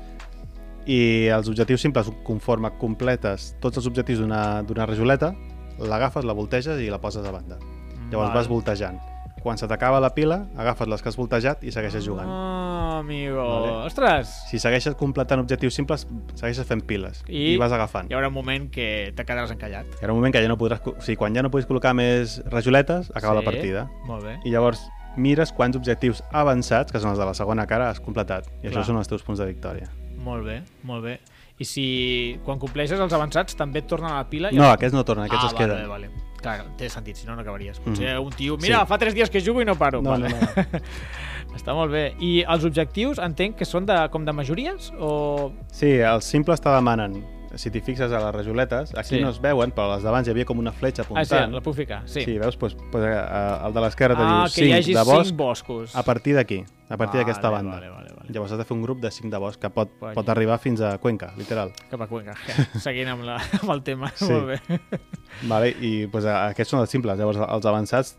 [0.88, 1.00] I
[1.34, 5.32] els objectius simples, conforme completes tots els objectius d'una d'una rajoleta,
[5.78, 7.58] l'agafes, la volteges i la poses a banda.
[8.08, 8.36] Llavors Val.
[8.38, 8.98] vas voltejant.
[9.42, 12.28] Quan se t'acaba la pila, agafes les que has voltejat i segueixes jugant.
[12.28, 13.38] Ah, amigo.
[13.38, 13.72] Vale.
[13.86, 14.28] Ostres!
[14.50, 18.10] Si segueixes completant objectius simples, segueixes fent piles I- i, vas agafant.
[18.10, 19.86] Hi haurà un moment que te quedaràs encallat.
[20.00, 20.82] Hi haurà un moment que ja no podràs...
[20.84, 23.44] O sigui, quan ja no puguis col·locar més rajoletes, acaba Sí.
[23.44, 23.86] la partida.
[24.06, 24.38] Molt bé.
[24.44, 24.82] I llavors
[25.16, 28.46] mires quants objectius avançats, que són els de la segona cara, has completat.
[28.62, 28.72] I Clar.
[28.72, 29.88] això són els teus punts de victòria.
[30.18, 31.20] Molt bé, molt bé.
[31.58, 34.50] I si quan compleixes els avançats també et tornen a la pila?
[34.52, 35.88] i No, aquests no tornen, aquests ah, es vale, queden.
[35.88, 36.27] Vale, vale.
[36.38, 37.80] Clar, té sentit, si no, no acabaries.
[37.80, 38.24] Potser Mhm.
[38.26, 38.56] un tio...
[38.62, 38.86] Mira, Sí.
[38.86, 40.00] fa tres dies que jugo i no paro.
[40.02, 40.28] No, vale.
[40.28, 40.36] no,
[41.58, 42.14] Està molt bé.
[42.20, 44.92] I els objectius entenc que són de, com de majories?
[45.00, 45.50] O...
[45.72, 49.20] Sí, els simples te demanen, si t'hi fixes a les rajoletes, aquí Sí.
[49.20, 51.48] no es veuen, però a les d'abans hi havia com una fletxa Ah, apuntant.
[51.48, 52.02] sí, la puc ficar.
[52.08, 52.22] Sí.
[52.24, 52.56] sí veus?
[52.56, 55.26] Pues, pues, eh, el de l'esquerra te ah, diu que hi 5 hagi de bosc
[55.28, 55.96] cinc boscos.
[55.96, 57.76] a partir d'aquí, a partir d'aquesta Vale, banda.
[57.80, 58.28] Vale, vale, vale.
[58.32, 60.80] Llavors has de fer un grup de 5 de bosc que pot, pot arribar fins
[60.80, 61.72] a Cuenca, literal.
[61.90, 62.34] Cap a Cuenca.
[62.78, 64.12] Seguint amb, la, amb el tema.
[64.14, 64.26] Sí.
[64.30, 64.80] Molt bé.
[65.48, 65.70] Vale?
[65.80, 67.18] I pues, eh, aquests són els simples.
[67.18, 68.18] Llavors els avançats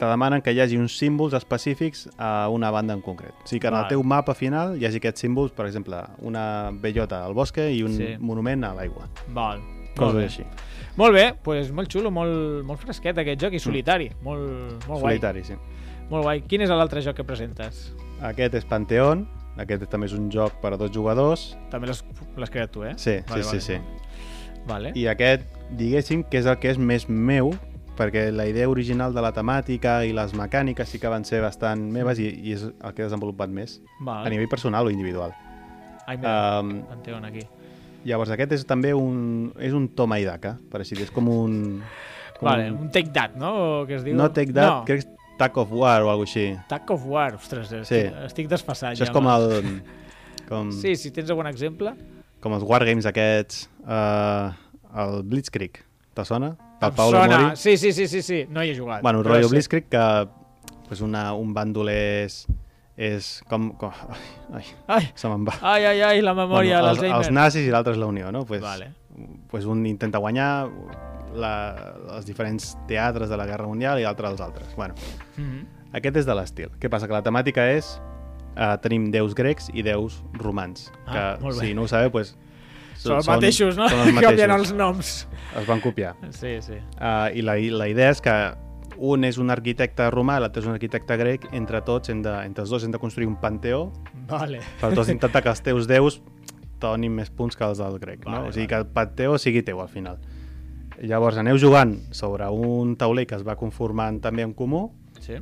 [0.00, 3.34] te demanen que hi hagi uns símbols específics a una banda en concret.
[3.44, 3.84] O sigui que en Vale.
[3.84, 7.82] el teu mapa final hi hagi aquests símbols, per exemple, una bellota al bosque i
[7.84, 8.16] un Sí.
[8.18, 9.08] monument a l'aigua.
[9.28, 9.60] Val.
[9.96, 10.44] Coses així.
[10.96, 14.10] Molt bé, pues molt xulo, molt, molt fresquet aquest joc i solitari.
[14.22, 15.12] Molt, molt guai.
[15.18, 15.54] Solitari, sí.
[16.10, 16.40] Molt guai.
[16.42, 17.92] Quin és l'altre joc que presentes?
[18.22, 19.26] Aquest és Pantheon,
[19.58, 21.56] aquest també és un joc per a dos jugadors.
[21.70, 22.94] També l'has creat tu, eh?
[22.96, 23.60] Sí, Vale, sí, vale.
[23.60, 23.80] sí, sí.
[24.66, 24.92] Vale.
[24.94, 25.42] I aquest,
[25.76, 27.52] diguéssim, que és el que és més meu,
[28.00, 31.82] perquè la idea original de la temàtica i les mecàniques sí que van ser bastant
[31.92, 34.24] meves i, i és el que he desenvolupat més, Val.
[34.24, 35.34] a nivell personal o individual.
[36.08, 37.44] Ai, mira, Um, Pantheon aquí.
[38.08, 41.28] llavors aquest és també un, és un toma i daca, per així dir, és com
[41.28, 41.82] un...
[42.40, 43.50] Com Vale, un un Take That, no?
[43.82, 44.16] O que es diu?
[44.16, 44.84] no take that, no.
[44.88, 46.46] crec que és Tac of War o alguna així.
[46.68, 48.24] Tac of War, ostres, estic, Sí.
[48.26, 48.94] estic desfassat.
[48.94, 49.82] Això és ja com amb- el...
[50.50, 50.72] Com...
[50.72, 51.92] Sí, si tens algun exemple.
[52.40, 54.50] com els wargames aquests, uh,
[54.96, 55.78] el Blitzkrieg,
[56.16, 56.56] te sona?
[56.80, 57.38] Del Em Paulo sona.
[57.40, 57.56] Mori?
[57.56, 58.46] Sí, sí, sí, sí, sí.
[58.48, 59.02] No hi he jugat.
[59.02, 59.54] Bueno, però rotllo sí.
[59.54, 60.28] Blitzkrieg que
[60.88, 62.46] pues una, un bàndol és,
[62.96, 63.70] és com...
[63.78, 64.18] com ai,
[64.52, 64.64] ai,
[64.96, 65.54] Ai, se me'n va.
[65.62, 67.18] ai, ai, ai, la memòria, els, l'Alzheimer.
[67.20, 68.44] els nazis i l'altre és la Unió, no?
[68.44, 68.90] Pues, Vale.
[69.50, 70.68] pues un intenta guanyar
[71.34, 71.52] la,
[72.16, 74.74] els diferents teatres de la Guerra Mundial i l'altre els altres.
[74.76, 74.94] Bueno,
[75.36, 75.66] Mhm.
[75.92, 76.70] aquest és de l'estil.
[76.80, 77.06] Què passa?
[77.06, 78.00] Que la temàtica és...
[78.50, 80.88] Uh, tenim déus grecs i déus romans.
[81.06, 82.34] Ah, que, si no ho sabeu, pues,
[83.00, 83.88] Són els mateixos, no?
[83.88, 84.56] Són els Canvien mateixos.
[84.58, 85.12] els noms.
[85.56, 86.14] Es van copiar.
[86.36, 86.76] Sí, sí.
[87.00, 88.34] Uh, I la, la idea és que
[89.00, 92.66] un és un arquitecte romà, l'altre és un arquitecte grec, entre tots, hem de, entre
[92.66, 93.86] els dos hem de construir un panteó
[94.28, 94.60] Vale.
[94.82, 96.20] per tots intentar que els teus déus
[96.80, 98.48] donin més punts que els del grec, Vale, no?
[98.48, 98.68] O sigui, vale.
[98.68, 100.18] que el panteó sigui teu al final.
[101.00, 105.36] Llavors aneu jugant sobre un tauler que es va conformant també en comú Sí.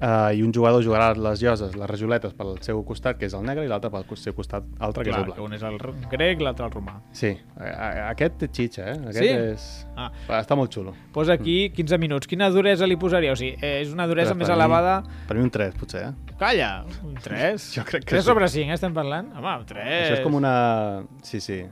[0.00, 3.44] Uh, i un jugador jugarà les lloses, les rajoletes pel seu costat, que és el
[3.46, 5.40] negre, i l'altre pel seu costat altre, que Clar, és el blanc.
[5.46, 5.78] un és el
[6.10, 6.96] grec, l'altre el romà.
[7.12, 8.98] Sí, aquest té xitxa, eh?
[9.10, 9.28] Aquest Sí?
[9.28, 9.86] és...
[9.96, 10.92] Ah, Està molt xulo.
[11.12, 12.26] posa aquí 15 minuts.
[12.26, 13.32] Quina duresa li posaria?
[13.32, 15.02] O sigui, eh, és una duresa més mi- elevada...
[15.28, 16.34] Per mi un 3, potser, eh?
[16.38, 17.70] Calla, un 3?
[17.78, 18.26] Jo crec que 3 sí.
[18.28, 19.32] sobre 5, eh, estem parlant?
[19.36, 19.84] Home, un 3.
[20.06, 21.04] Això és com una...
[21.22, 21.62] Sí, sí.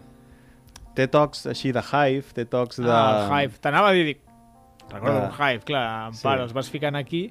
[0.94, 2.88] Té tocs així de Hive, té tocs de...
[2.88, 3.58] Ah, Hive.
[3.60, 4.20] T'anava a dir...
[4.92, 6.22] Recordo De- un Hive, clar, en Sí.
[6.22, 7.26] part, els vas ficant aquí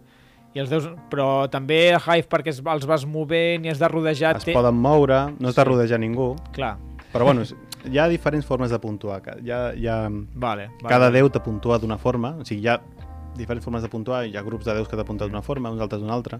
[0.54, 0.88] i els deus...
[1.12, 4.36] Però també el Hive perquè es, els vas movent i has de rodejar...
[4.40, 6.76] Es poden moure, no has de rodejar ningú, Clar,
[7.14, 7.46] però bueno,
[7.90, 9.22] hi ha diferents formes de puntuar.
[9.42, 9.98] Hi ha, hi ha...
[10.10, 10.70] vale.
[10.82, 10.90] vale.
[10.90, 12.80] Cada déu te puntua d'una forma, o sigui, hi ha
[13.38, 16.02] diferents formes de puntuar, hi ha grups de déus que t'apunten d'una forma, uns altres
[16.02, 16.40] d'una altra.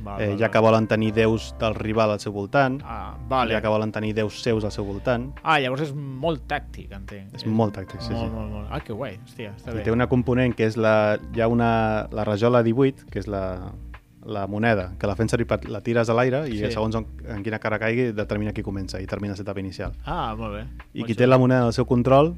[0.00, 3.56] Vale, Eh, ha que volen tenir déus del rival al seu voltant, Ah, vale.
[3.56, 5.32] ha que volen tenir déus seus al seu voltant.
[5.42, 7.34] Ah, llavors és molt tàctic, entenc.
[7.34, 8.34] És molt tàctic, sí, molt, sí.
[8.36, 8.68] Molt, molt.
[8.70, 9.82] Ah, que guai, hòstia, està I bé.
[9.82, 13.72] té una component que és la, hi ha una, la rajola 18, que és la,
[14.24, 16.70] la moneda, que la fem servir per la tires a l'aire i Sí.
[16.72, 19.92] segons en, en quina cara caigui determina qui comença i termina l'etapa inicial.
[20.04, 20.60] Ah, molt bé.
[20.62, 21.16] I Molt qui xulo.
[21.16, 22.34] té la moneda al seu control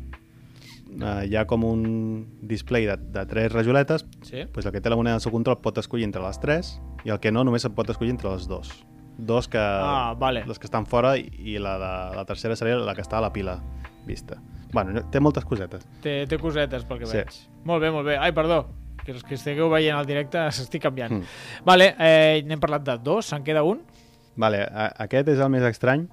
[1.01, 4.45] eh, hi ha com un display de, de tres rajoletes Sí?
[4.53, 7.11] pues el que té la moneda al seu control pot escollir entre les tres i
[7.11, 8.71] el que no només se'n pot escollir entre les dos
[9.19, 10.45] dos que, Ah, vale.
[10.47, 13.21] les que estan fora i, i la, de, la tercera seria la que està a
[13.21, 13.59] la pila
[14.07, 14.39] vista
[14.73, 17.17] bueno, no- té moltes cosetes Té, té cosetes pel que Sí.
[17.19, 17.41] veig.
[17.65, 18.17] Molt bé, molt bé.
[18.17, 18.69] Ai, perdó,
[19.05, 21.13] que els que estigueu veient al directe s'estic canviant.
[21.13, 21.25] Mm.
[21.67, 23.81] Vale, eh, n'hem parlat de dos, se'n queda un.
[24.37, 26.07] vale, a, aquest és el més estrany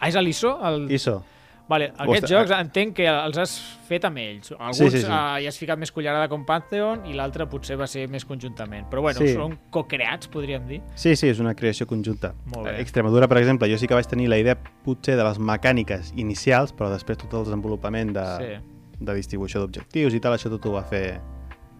[0.00, 0.56] Ah, és l'ISO?
[0.64, 0.90] El...
[0.90, 1.22] ISO
[1.68, 3.52] Vale, aquests està- jocs entenc que els has
[3.88, 4.52] fet amb ells.
[4.52, 5.06] Alguns Sí, sí, sí.
[5.06, 8.86] eh, hi has ficat més cullerada com Pantheon i l'altre potser va ser més conjuntament.
[8.88, 9.34] Però bueno, Sí.
[9.34, 10.80] són co-creats, podríem dir.
[10.94, 12.34] Sí, sí, és una creació conjunta.
[12.46, 12.76] Molt bé.
[12.76, 16.12] A Extremadura, per exemple, jo sí que vaig tenir la idea potser de les mecàniques
[16.16, 20.64] inicials, però després tot el desenvolupament de, Sí, de distribució d'objectius i tal, això tot
[20.66, 21.20] ho va fer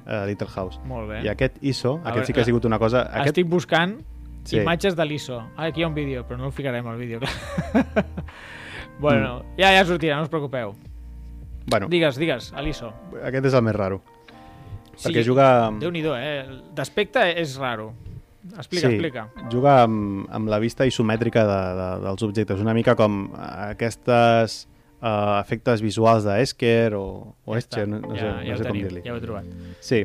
[0.06, 0.78] uh, Little House.
[0.84, 1.22] molt bé.
[1.24, 3.00] I aquest ISO, A aquest veure, sí que ha sigut una cosa...
[3.02, 3.14] Aquest...
[3.16, 3.98] Aquest, Estic buscant
[4.44, 4.56] Sí.
[4.56, 5.40] imatges de l'ISO.
[5.56, 7.32] Ah, aquí hi ha un vídeo, però no el ficarem al vídeo, clar.
[9.00, 9.60] bueno, Mm.
[9.60, 10.74] ja, ja sortirà, no us preocupeu.
[11.70, 12.92] bueno, Digues, digues, a l'ISO.
[13.24, 14.02] aquest és el més raro.
[14.96, 15.66] Sí, perquè juga...
[15.68, 16.46] amb- Déu-n'hi-do, eh?
[16.74, 17.92] D'aspecte és raro.
[18.56, 19.26] Explica, sí, explica.
[19.52, 24.66] juga amb, amb la vista isomètrica de, de, dels objectes, una mica com aquestes
[25.02, 28.64] uh, efectes visuals d'Esker o, o Ja Escher, no, no ja, sé, ja no sé
[28.70, 29.02] com dir-li.
[29.04, 29.44] Ja ho he trobat.
[29.84, 30.00] Sí.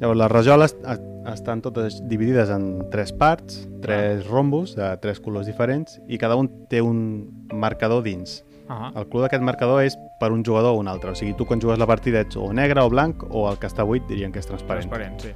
[0.00, 1.00] Llavors, les rajoles es-
[1.32, 6.66] estan totes dividides en tres parts, tres rombos de tres colors diferents i cada un
[6.68, 8.44] té un marcador dins.
[8.68, 11.10] Ah, El color d'aquest marcador és per un jugador o un altre.
[11.10, 13.66] O sigui, tu quan jugues la partida ets o negre o blanc o el que
[13.66, 14.88] està buit dirien que és transparent.
[14.88, 15.32] transparent, sí.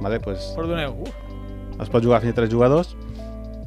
[0.00, 0.18] Vale?
[0.20, 0.92] Pues, Perdoneu.
[0.92, 2.96] Uh, es pot jugar fins a tres jugadors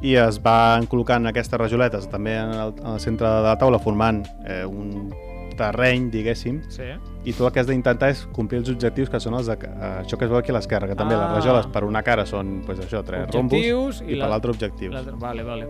[0.02, 3.80] i es van col·locant aquestes rajoletes també en el, en el centre de la taula
[3.80, 5.14] formant eh, un
[5.56, 6.84] terreny, diguéssim, sí.
[7.26, 10.04] i tu el que has d'intentar és complir els objectius que són els de, eh,
[10.04, 11.28] això que es veu aquí a l'esquerra, que també Ah.
[11.28, 14.30] les rajoles per una cara són pues, això, tres rombos Objectius i, i per la-
[14.30, 14.94] l'altre objectius.
[15.20, 15.68] Vale, vale.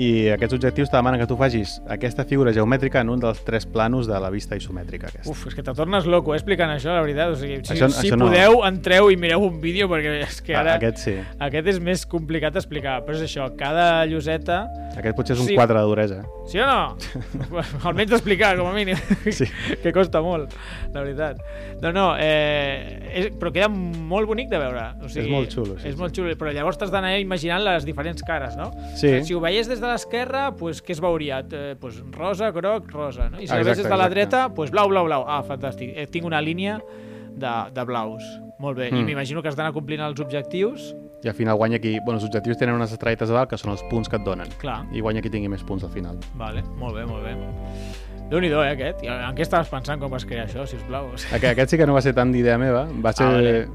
[0.00, 3.66] I aquests objectius te demanen que tu facis aquesta figura geomètrica en un dels tres
[3.66, 5.30] planos de la vista isomètrica aquesta.
[5.30, 7.28] Uf, és que te tornes loco, eh, explicant això, la veritat.
[7.32, 10.40] O sigui, si, Això- si això no- podeu, entreu i mireu un vídeo, perquè és
[10.40, 10.72] que ara...
[10.74, 11.16] A- Aquest sí.
[11.38, 14.62] Aquest és més complicat d'explicar, però és això, cada lloseta...
[14.96, 15.54] Aquest potser és un Sí.
[15.56, 16.22] 4 de duresa.
[16.46, 16.96] Sí o no?
[17.84, 18.96] Almenys d'explicar, com a mínim.
[19.30, 19.44] Sí.
[19.82, 20.52] que costa molt,
[20.94, 21.38] la veritat.
[21.82, 24.84] No, no, eh, és, però queda molt bonic de veure.
[25.02, 26.00] O sigui, És molt xulo, sí, És sí.
[26.00, 28.70] molt xulo, però llavors t'has d'anar imaginant les diferents cares, no?
[28.96, 29.20] Sí.
[29.24, 31.42] Si ho veies des de l'esquerra, pues, què es veuria?
[31.50, 33.28] Eh, pues, rosa, groc, rosa.
[33.28, 33.40] No?
[33.40, 35.24] I si Ah, exacte, des de la dreta, pues, blau, blau, blau.
[35.28, 35.92] Ah, fantàstic.
[35.96, 36.78] Eh, tinc una línia
[37.34, 38.22] de, de blaus.
[38.62, 38.88] Molt bé.
[38.88, 39.04] I Mm.
[39.06, 40.94] m'imagino que has d'anar complint els objectius.
[41.24, 41.98] I al final guanya qui...
[42.04, 44.48] Bueno, els objectius tenen unes estrelletes a dalt que són els punts que et donen.
[44.58, 44.86] Clar.
[44.92, 46.18] I guanya qui tingui més punts al final.
[46.34, 47.36] Vale, molt bé, molt bé.
[48.30, 49.02] Déu-n'hi-do, eh, aquest.
[49.04, 51.10] I En què estaves pensant quan vas crear això, sisplau?
[51.12, 53.26] Aquest, aquest sí que no va ser tant d'idea meva, va ser...
[53.26, 53.68] Ah, vale.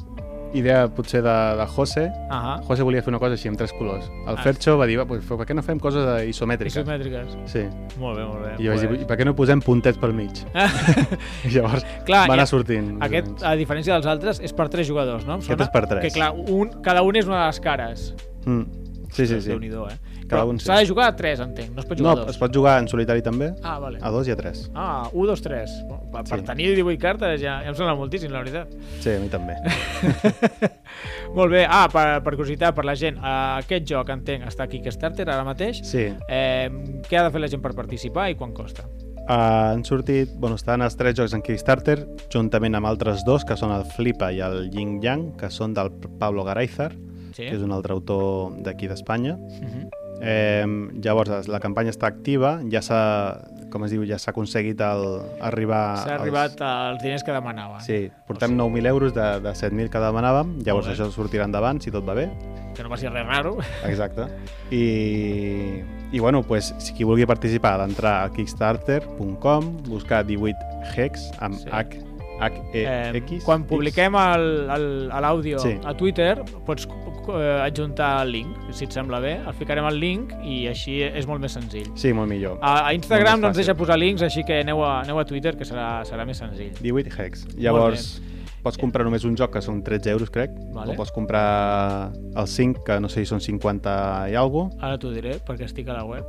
[0.53, 2.12] Idea potser de, de José.
[2.29, 2.57] Ahà.
[2.67, 4.05] José volia fer una cosa així, amb tres colors.
[4.27, 4.41] El Ah.
[4.43, 6.75] Fercho va dir, "Va, pues, per què no fem coses isomètriques?
[6.83, 7.36] Isomètriques.
[7.45, 7.65] Sí.
[7.99, 8.53] Molt bé, molt bé.
[8.60, 10.31] I jo vaig dir, Molt "I per què no posem puntets pel mig?
[11.45, 12.97] I llavors Clar, va anar sortint.
[13.03, 15.33] Aquest, a diferència dels altres, és per tres jugadors, no?
[15.36, 16.01] Em Aquest és per tres.
[16.03, 18.13] Que clar, un, cada un és una de les cares.
[18.45, 18.87] Mm.
[19.12, 19.50] Sí, sí, sí.
[19.50, 19.98] Déu-n'hi-do, eh?
[20.28, 20.65] Cada Però un sí.
[20.67, 21.72] S'ha de jugar a tres, entenc.
[21.74, 22.30] No es pot No, jugar a dos.
[22.36, 24.00] es pot jugar en solitari també, Ah, vale.
[24.02, 24.70] a dos i a tres.
[24.76, 25.72] Ah, 1, 2, 3.
[26.12, 26.46] Per, per Sí.
[26.46, 28.67] tenir 18 cartes ja, ja em sembla moltíssim, la veritat.
[29.00, 29.56] Sí, a mi també.
[31.36, 31.65] Molt bé.
[31.70, 35.43] Ah, per, per curiositat, per la gent, eh, aquest joc, entenc, està aquí Kickstarter ara
[35.48, 35.82] mateix.
[35.88, 36.08] Sí.
[36.28, 36.70] Eh,
[37.08, 38.84] què ha de fer la gent per participar i quan costa?
[39.28, 41.98] Uh, han sortit, bueno, estan els tres jocs en Kickstarter,
[42.32, 45.89] juntament amb altres dos, que són el Flipa i el Yin Yang, que són del
[46.20, 46.93] Pablo Garazar,
[47.38, 47.45] Sí.
[47.45, 49.38] que és un altre autor d'aquí d'Espanya.
[49.38, 49.88] Uh -huh.
[50.19, 50.65] Eh,
[51.04, 53.38] llavors, la campanya està activa, ja s'ha,
[53.69, 55.97] com es diu, ja s'ha aconseguit el, arribar...
[56.02, 57.80] S'ha als- arribat als diners que demanava.
[57.82, 62.04] Sí, portem 9.000 euros de, de 7.000 que demanàvem, llavors això sortirà endavant, si tot
[62.08, 62.32] va bé.
[62.73, 63.58] Que no passi res raro.
[63.86, 64.26] Exacte.
[64.71, 70.58] I, i bueno, pues, si qui vulgui participar ha d'entrar a kickstarter.com, buscar 18
[70.95, 71.69] hex amb Sí.
[71.71, 72.00] H,
[72.39, 73.43] H, E, Eh, X.
[73.43, 73.69] quan X.
[73.69, 75.78] publiquem l'àudio Sí.
[75.84, 79.34] a Twitter, pots eh, adjuntar el link, si et sembla bé.
[79.45, 81.89] El ficarem al link i així és molt més senzill.
[81.95, 82.58] Sí, molt millor.
[82.62, 85.58] A, a Instagram no ens deixa posar links, així que aneu a, aneu a Twitter,
[85.58, 86.71] que serà, serà més senzill.
[86.80, 87.45] 18 hex.
[87.58, 88.21] Llavors,
[88.63, 90.91] pots comprar només un joc, que són 13 euros, crec, Vale.
[90.91, 95.12] o pots comprar el 5, que no sé si són 50 i alguna Ara t'ho
[95.13, 96.26] diré, perquè estic a la web.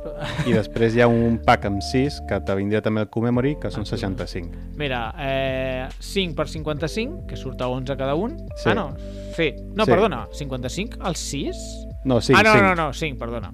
[0.47, 3.71] i després hi ha un pack amb 6, que te vindria també el Commemory, que
[3.71, 3.97] són Ah, sí.
[3.97, 4.75] 65.
[4.77, 8.37] Mira, eh, 5 per 55, que surt a 11 cada un.
[8.55, 8.69] Sí.
[8.69, 8.95] Ah, no,
[9.35, 9.53] sí.
[9.75, 9.91] No, Sí.
[9.91, 11.57] perdona, 55 al 6?
[12.05, 12.63] No, 5, ah, no, 5.
[12.65, 13.53] no, no, 5, perdona.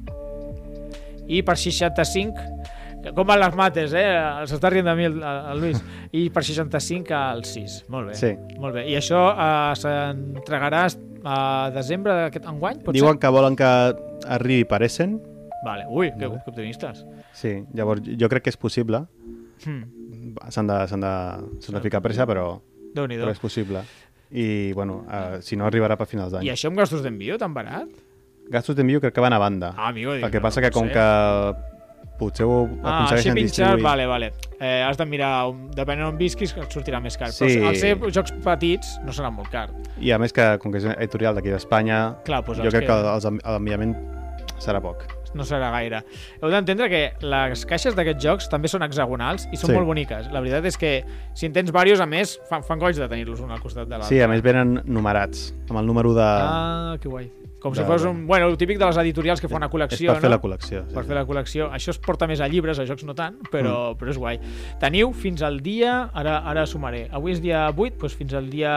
[1.27, 2.35] I per 65,
[3.13, 4.07] com van les mates, eh?
[4.49, 5.83] S'està rient de mi el, el Lluís.
[6.15, 7.77] I per 65 al 6.
[7.93, 8.17] Molt bé.
[8.19, 8.33] Sí.
[8.61, 8.87] Molt bé.
[8.89, 10.87] I això eh, s'entregarà
[11.25, 11.37] a
[11.73, 13.69] desembre d'aquest enguany, pot Diuen que volen que
[14.37, 15.17] arribi per Essen.
[15.19, 15.35] ser?
[15.65, 15.85] Vale.
[15.89, 17.03] Ui, que, que optimistes.
[17.33, 19.01] Sí, llavors jo crec que és possible.
[19.65, 19.83] Hmm.
[20.53, 21.13] S'han de, de,
[21.73, 22.59] de ficar pressa, però,
[22.93, 23.81] però és possible.
[24.29, 26.45] I, bueno, uh, si no, arribarà per finals d'any.
[26.45, 27.89] I això amb gastos d'envio tan barat?
[28.51, 29.73] Gastos d'envio crec que van a banda.
[29.73, 30.93] Ah, amigo, dic, El que no, passa no que com sé.
[30.93, 31.74] que
[32.19, 33.71] potser ho Ah, aconsegueixen shipping distribuir...
[33.71, 34.31] charge, vale, vale.
[34.59, 37.31] Eh, has de mirar, um, depenent on visquis, et sortirà més car.
[37.35, 37.45] Sí.
[37.57, 39.69] Però al ser jocs petits no serà molt car.
[39.99, 42.91] I a més que, com que és editorial d'aquí d'Espanya, doncs jo els crec que,
[42.91, 43.95] que- els, l'enviament
[44.59, 45.03] serà poc.
[45.35, 46.01] No serà gaire.
[46.41, 49.75] Heu d'entendre que les caixes d'aquests jocs també són hexagonals i són Sí.
[49.75, 50.31] molt boniques.
[50.31, 50.93] La veritat és que
[51.33, 53.97] si en tens diversos, a més, fan, fan goig de tenir-los un al costat de
[53.97, 54.09] l'altre.
[54.09, 56.23] Sí, a més venen numerats, amb el número de...
[56.23, 57.31] Ah, que guai.
[57.65, 58.27] Com de- si fos un...
[58.27, 60.35] Bueno, el típic de les editorials que fa una és col·lecció, per fer no?
[60.35, 60.83] la col·lecció.
[60.85, 60.93] Sí.
[60.93, 61.69] per fer la col·lecció.
[61.73, 63.97] Això es porta més a llibres, a jocs no tant, però, mm.
[63.97, 64.39] però és guai.
[64.79, 65.95] Teniu fins al dia...
[66.13, 67.07] Ara, ara sumaré.
[67.11, 68.75] Avui és dia 8, doncs fins al dia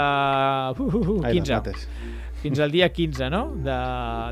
[0.72, 1.52] uh, uh, uh, Ai, les 15.
[1.52, 1.88] mates.
[2.38, 3.40] Fins al dia 15, no?
[3.66, 3.76] De,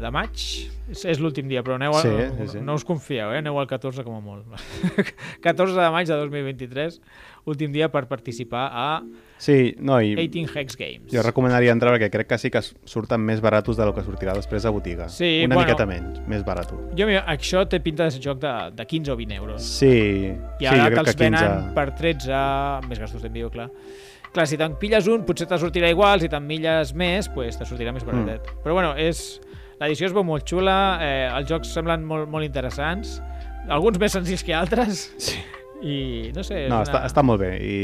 [0.05, 0.39] de maig.
[0.87, 2.61] És, és l'últim dia, però aneu a, Sí, sí, sí.
[2.63, 3.41] no us confieu, eh?
[3.43, 4.47] aneu al 14 com a molt.
[5.43, 7.01] 14 de maig de 2023,
[7.51, 8.87] últim dia per participar a
[9.43, 11.11] Sí, no, i 18 Hex Games.
[11.13, 14.65] jo recomanaria entrar perquè crec que sí que surten més baratos del que sortirà després
[14.65, 15.11] a botiga.
[15.13, 15.67] Sí, Una bueno.
[15.67, 16.71] miqueta menys, més barat.
[16.97, 19.67] Jo, mira, això té pinta de ser joc de, de 15 o 20 euros.
[19.67, 19.91] Sí,
[20.31, 21.25] I sí, ara jo crec que 15...
[21.27, 23.69] venen per 13, amb més gastos d'envio, clar.
[24.37, 27.65] Clar, si te'n pilles un, potser te sortirà igual, si te'n pilles més, pues, te
[27.65, 28.45] sortirà més baratet.
[28.45, 28.63] Mm.
[28.67, 29.41] Però bueno, és...
[29.81, 33.19] l'edició es veu molt xula, eh, els jocs semblen molt, molt interessants,
[33.69, 35.35] alguns més senzills que altres, Sí.
[35.85, 35.97] i
[36.37, 36.63] no sé...
[36.69, 36.85] No, una...
[36.87, 37.75] està, està molt bé i,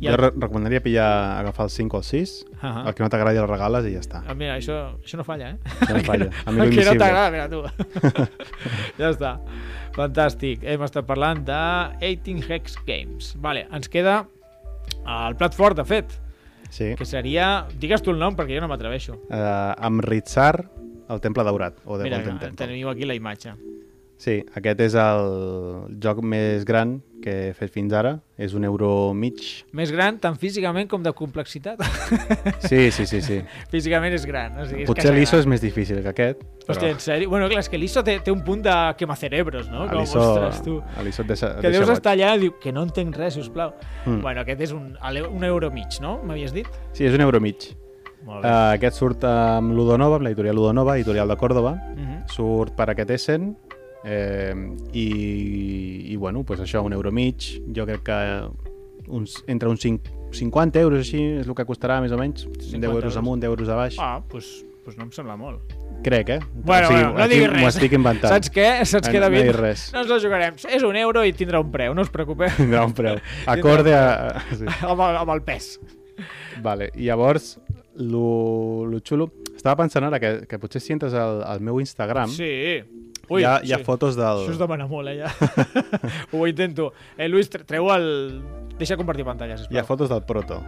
[0.00, 1.06] I jo el- re recomanaria pillar,
[1.38, 2.86] agafar el 5 o el 6, Uh -huh.
[2.88, 4.22] el que no t'agradi el regales i ja està.
[4.26, 5.56] Ah, mira, això, això no falla, eh?
[5.92, 6.30] No falla.
[6.46, 7.62] Amigo el que no t'agrada, mira tu.
[8.98, 9.38] ja està.
[9.96, 10.62] Fantàstic.
[10.64, 11.62] Hem estat parlant de
[12.00, 13.34] 18 Hex Games.
[13.38, 14.26] Vale, ens queda
[15.06, 16.12] el plat fort, de fet,
[16.70, 16.94] Sí.
[16.98, 17.66] que seria...
[17.78, 19.14] Digues tu el nom, perquè jo no m'atreveixo.
[19.30, 20.64] Uh, amb Ritzar,
[21.08, 22.66] el Temple Daurat, o de Mira, Golden Temple.
[22.66, 23.52] teniu aquí la imatge.
[24.18, 28.16] Sí, aquest és el joc més gran que he fet fins ara.
[28.36, 29.40] És un euro mig.
[29.76, 31.80] Més gran, tant físicament com de complexitat.
[32.68, 33.22] Sí, sí, sí.
[33.24, 33.38] sí.
[33.72, 34.58] físicament és gran.
[34.60, 36.44] O sigui, és Potser l'ISO és més difícil que aquest.
[36.66, 37.30] Però Hòstia, en sèrio?
[37.32, 39.86] Bueno, clar, és que l'ISO té, té un punt de quemacerebros, no?
[39.90, 40.76] Com, ostres, tu.
[41.06, 43.74] l'ISO et deixa, Que deus estar allà i diu que no entenc res, sisplau.
[44.04, 44.20] Mm.
[44.24, 44.92] Bueno, aquest és un,
[45.30, 46.18] un euro mig, no?
[46.26, 46.70] M'havies dit?
[46.92, 47.70] Sí, és un euro mig.
[48.26, 51.76] Uh, aquest surt amb Ludonova, amb l'editorial Ludonova, editorial de Còrdoba.
[51.94, 52.24] Mhm.
[52.32, 53.52] Surt per aquest Essen
[54.06, 54.54] eh,
[54.94, 55.06] i,
[56.12, 57.58] i bueno, pues això, un euro mig.
[57.74, 58.20] Jo crec que
[59.08, 62.46] uns, entre uns 5, 50 euros així és el que costarà més o menys.
[62.46, 63.16] 10 euros euros.
[63.20, 63.98] amunt, 10 euros a baix.
[63.98, 64.48] Ah, doncs pues,
[64.84, 65.74] pues no em sembla molt.
[66.04, 66.38] Crec, eh?
[66.54, 67.76] Bueno, bueno, no diguis M'ho res.
[67.76, 68.30] estic inventant.
[68.34, 68.66] Saps què?
[68.86, 69.40] Saps No- què, no David?
[69.42, 69.86] diguis res.
[69.94, 70.58] No ens la jugarem.
[70.70, 72.50] És un euro i tindrà un preu, no us preocupeu.
[72.60, 73.16] Tindrà un preu.
[73.46, 74.42] Acorde a...
[74.58, 74.66] Sí.
[74.82, 75.80] amb, el, amb el pes.
[76.62, 76.90] Vale.
[76.94, 77.56] I llavors,
[77.96, 79.30] lo, lo xulo...
[79.56, 82.52] Estava pensant ara que, que potser si entres al, al meu Instagram Sí.
[83.30, 83.84] Hi, ha, hi ha sí.
[83.84, 84.44] fotos del...
[84.44, 85.30] Això és demanar molt, eh, ja.
[86.32, 86.92] Ho intento.
[87.16, 88.06] Eh, Lluís, tre- treu el...
[88.78, 89.76] Deixa compartir pantalla, sisplau.
[89.76, 90.60] Hi ha fotos del proto,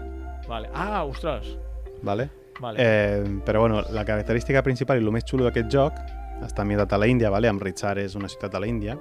[0.48, 0.70] Vale.
[0.74, 1.56] Ah, ostres.
[2.02, 2.30] vale?
[2.58, 2.78] Vale.
[2.80, 6.00] Eh, però bueno, la característica principal i el més xulo d'aquest joc
[6.42, 7.46] està ambientat a la Índia, vale?
[7.50, 8.96] Amritsar és una ciutat de la Índia,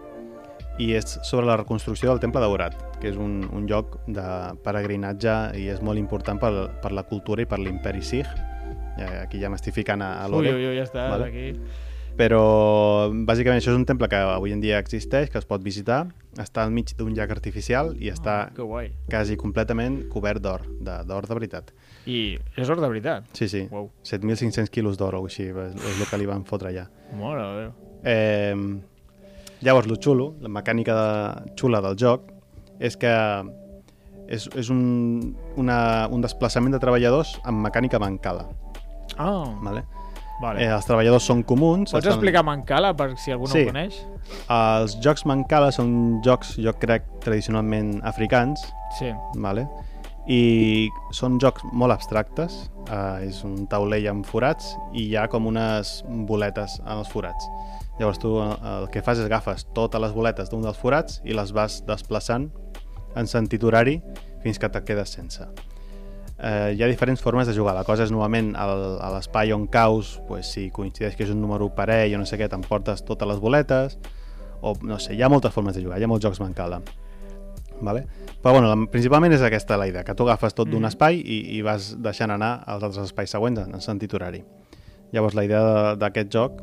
[0.78, 4.28] i és sobre la reconstrucció del Temple Daurat, que és un, un lloc de
[4.66, 6.52] peregrinatge i és molt important per,
[6.84, 8.30] per la cultura i per l'imperi Sikh.
[8.98, 10.54] Eh, aquí ja m'estic ficant a, a ui, l'Ore.
[10.58, 11.32] ui, ui, ja està, vale.
[11.32, 11.48] aquí.
[12.18, 16.08] Però bàsicament això és un temple que avui en dia existeix, que es pot visitar,
[16.42, 18.90] està al mig d'un llac artificial i està guai.
[19.10, 21.70] quasi completament cobert d'or, de- d'or de, veritat.
[22.08, 23.26] I és or de veritat.
[23.34, 23.92] Sí, sí, Uau.
[24.04, 26.88] 7.500 quilos d'or o així, és, és el que li van fotre allà.
[27.14, 27.72] Mare de Déu.
[28.04, 28.56] Eh,
[29.62, 32.32] llavors, lo xulo, la mecànica de, xula del joc,
[32.80, 33.14] és que
[34.28, 38.48] és, és un, una, un desplaçament de treballadors amb mecànica mancala.
[39.18, 39.86] Ah, Vale?
[40.42, 40.64] Vale.
[40.64, 41.92] Eh, els treballadors són comuns.
[41.92, 43.64] Pots explicar Mancala, per si algú no Sí.
[43.64, 44.00] ho coneix?
[44.50, 48.62] Els jocs mancala són jocs, jo crec, tradicionalment africans,
[49.00, 49.14] Sí.
[49.36, 49.68] vale?
[50.28, 55.48] i són jocs molt abstractes, uh, és un taulell amb forats i hi ha com
[55.48, 57.48] unes boletes en els forats.
[57.98, 61.32] Llavors tu el, el que fas és agafes totes les boletes d'un dels forats i
[61.34, 62.50] les vas desplaçant
[63.16, 64.02] en sentit horari
[64.44, 65.48] fins que te quedes sense.
[66.40, 67.74] Eh, hi ha diferents formes de jugar.
[67.74, 71.42] La cosa és normalment al, a l'espai on caus, pues, si coincideix que és un
[71.42, 73.98] número parell o no sé què, t'emportes totes les boletes,
[74.62, 76.82] o no sé, hi ha moltes formes de jugar, hi ha molts jocs mancala.
[77.82, 78.06] Vale?
[78.42, 80.88] Però bueno, la, principalment és aquesta la idea, que tu agafes tot d'un Mhm.
[80.94, 84.44] espai i, i vas deixant anar als altres espais següents en, en sentit horari.
[85.12, 86.62] Llavors la idea de- d'aquest joc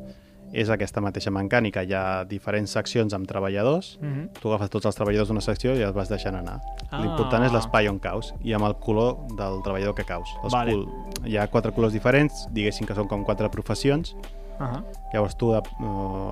[0.54, 1.82] és aquesta mateixa mecànica.
[1.82, 4.28] Hi ha diferents seccions amb treballadors, Mm -hmm.
[4.40, 6.60] tu agafes tots els treballadors d'una secció i els vas deixant anar.
[6.90, 7.00] Ah.
[7.02, 10.28] L'important és l'espai on caus i amb el color del treballador que caus.
[10.44, 10.72] Els Vale.
[10.72, 10.88] col-
[11.26, 14.14] Hi ha quatre colors diferents, diguéssim que són com quatre professions,
[14.60, 14.84] Uh -huh.
[15.12, 15.60] Llavors tu, uh,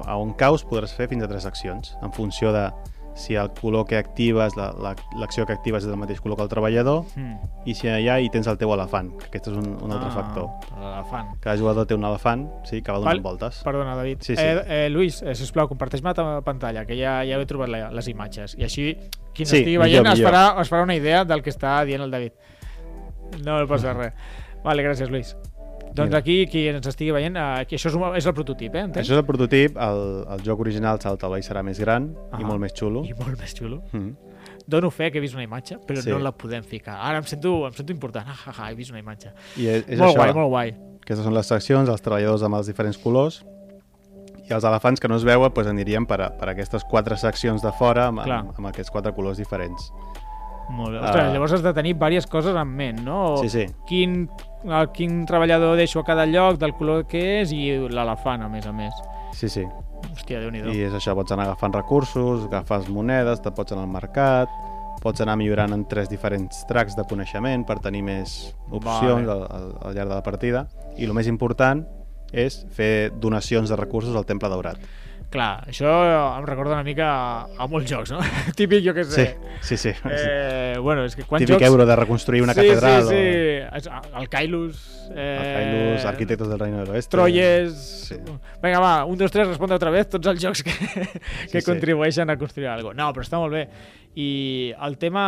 [0.07, 2.71] a on caus, podràs fer fins a tres accions, en funció de
[3.14, 6.42] si el color que actives, la- la- l'acció que actives és del mateix color que
[6.44, 7.37] el treballador, Mm.
[7.66, 10.14] i si allà hi tens el teu elefant, que aquest és un, un altre ah,
[10.14, 10.48] factor.
[10.81, 11.29] L'elefant.
[11.40, 13.22] Cada jugador té un elefant, sí, que va donant Val.
[13.22, 13.62] voltes.
[13.62, 14.18] Perdona, David.
[14.20, 14.42] Sí, sí.
[14.42, 18.09] Eh, eh, Luis, eh, sisplau, comparteix-me la pantalla, que ja, ja he trobat la, les
[18.09, 18.57] imatges.
[18.59, 18.96] I així,
[19.35, 20.33] qui Sí, n'estigui millor, veient es millor.
[20.33, 22.33] farà, es farà una idea del que està dient el David.
[23.44, 24.12] No passa res.
[24.64, 25.37] Vale, gràcies, Luis.
[25.94, 26.18] Doncs Mira.
[26.18, 28.81] aquí, qui ens estigui veient, aquí, això és, un, és el prototip, eh?
[28.87, 29.05] Entens?
[29.07, 30.02] Això és el prototip, el,
[30.33, 32.40] el joc original el taulell serà més gran Ah.
[32.40, 33.05] i molt més xulo.
[33.05, 33.83] I molt més xulo.
[33.92, 34.14] Mm.
[34.66, 36.09] Dono fe que he vist una imatge, però Sí.
[36.11, 36.96] no la podem ficar.
[37.02, 38.24] Ara em sento, em sento important.
[38.28, 39.33] Ah, ah, ah, he vist una imatge.
[39.59, 40.74] I és, és molt això, guai, molt guai.
[41.02, 43.44] aquestes són les seccions, els treballadors amb els diferents colors,
[44.48, 47.61] i els elefants que no es veuen doncs, anirien per, a, per aquestes quatre seccions
[47.62, 48.38] de fora amb, Clar.
[48.40, 49.92] amb, amb aquests quatre colors diferents.
[50.70, 50.98] Molt bé.
[51.00, 51.33] Ostres, Ah.
[51.33, 53.37] llavors has de tenir diverses coses en ment, no?
[53.42, 53.66] Sí, sí.
[53.87, 54.28] Quin,
[54.64, 58.66] el, quin treballador deixo a cada lloc, del color que és i l'elefant, a més
[58.66, 58.94] a més.
[59.37, 59.64] Sí, sí.
[60.12, 63.87] Hòstia, déu nhi I és això, pots anar agafant recursos, agafes monedes, te pots anar
[63.87, 64.53] al mercat,
[65.03, 68.37] pots anar millorant en tres diferents tracks de coneixement per tenir més
[68.70, 69.48] opcions Vale.
[69.48, 70.66] al, al, llarg de la partida.
[70.96, 71.85] I el més important
[72.33, 74.79] és fer donacions de recursos al Temple Daurat.
[75.33, 75.88] Clar, això
[76.37, 78.18] em recorda una mica a, a molts jocs, no?
[78.59, 79.25] Típic, jo què Sí, sé.
[79.64, 79.92] sí, sí.
[80.11, 81.71] Eh, bueno, és que quants Típic jocs...
[81.71, 84.83] euro de reconstruir una sí, catedral Sí, sí, o El Kailus...
[85.14, 87.16] Eh, el Kailus, Arquitectos del Reino del Oeste.
[87.16, 87.73] Troyes...
[88.11, 88.18] Sí.
[88.62, 90.77] Vinga, va, un, dos, tres, responde otra vez tots els jocs que,
[91.53, 91.64] que sí.
[91.64, 93.01] contribueixen a construir alguna cosa.
[93.01, 93.64] No, però està molt bé.
[94.21, 94.29] I
[94.85, 95.25] el tema...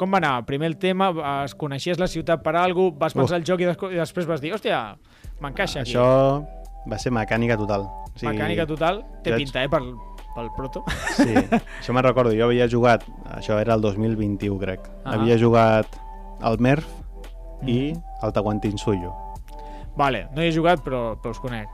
[0.00, 0.32] Com va anar?
[0.48, 1.12] Primer el tema,
[1.44, 3.42] es coneixies la ciutat per alguna vas pensar Uf.
[3.44, 4.80] el joc i, des i després vas dir, hòstia,
[5.44, 5.92] m'encaixa aquí.
[5.92, 6.08] Això
[6.90, 7.82] va ser mecànica total.
[7.82, 9.92] O Mecànica total, té jo haig- pinta, eh, pel,
[10.34, 10.84] pel proto.
[11.16, 11.34] Sí,
[11.80, 12.32] això me'n recordo.
[12.34, 13.04] Jo havia jugat,
[13.36, 14.80] això era el 2021, crec.
[15.04, 15.14] Ah.
[15.16, 15.86] Havia jugat
[16.40, 16.86] al Merf
[17.66, 18.02] i Mhm.
[18.22, 19.14] al Tahuantinsuyo.
[19.98, 21.68] Vale, no hi he jugat, però, però us conec.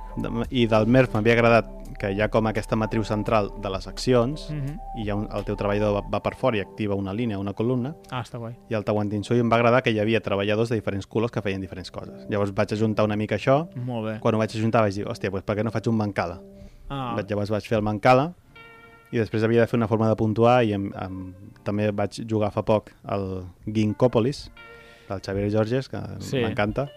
[0.50, 1.66] I del Merf m'havia agradat
[2.04, 4.78] que hi ha com aquesta matriu central de les accions Mm -hmm.
[4.98, 7.38] i hi ha un, el teu treballador va, va per fora i activa una línia,
[7.38, 8.54] una columna, Ah, està guai.
[8.68, 11.60] i al Tahuantinsuyo em va agradar que hi havia treballadors de diferents colors que feien
[11.60, 12.26] diferents coses.
[12.28, 14.20] Llavors vaig ajuntar una mica això, Molt bé.
[14.20, 16.40] quan ho vaig ajuntar vaig dir, hòstia, doncs per què no faig un mancala?
[16.90, 18.34] Ah, Vaig, llavors vaig fer el mancala
[19.12, 22.50] i després havia de fer una forma de puntuar i em, em, també vaig jugar
[22.52, 24.50] fa poc al Ginkópolis
[25.08, 26.36] del Xavier Georges, que Sí.
[26.42, 26.88] m'encanta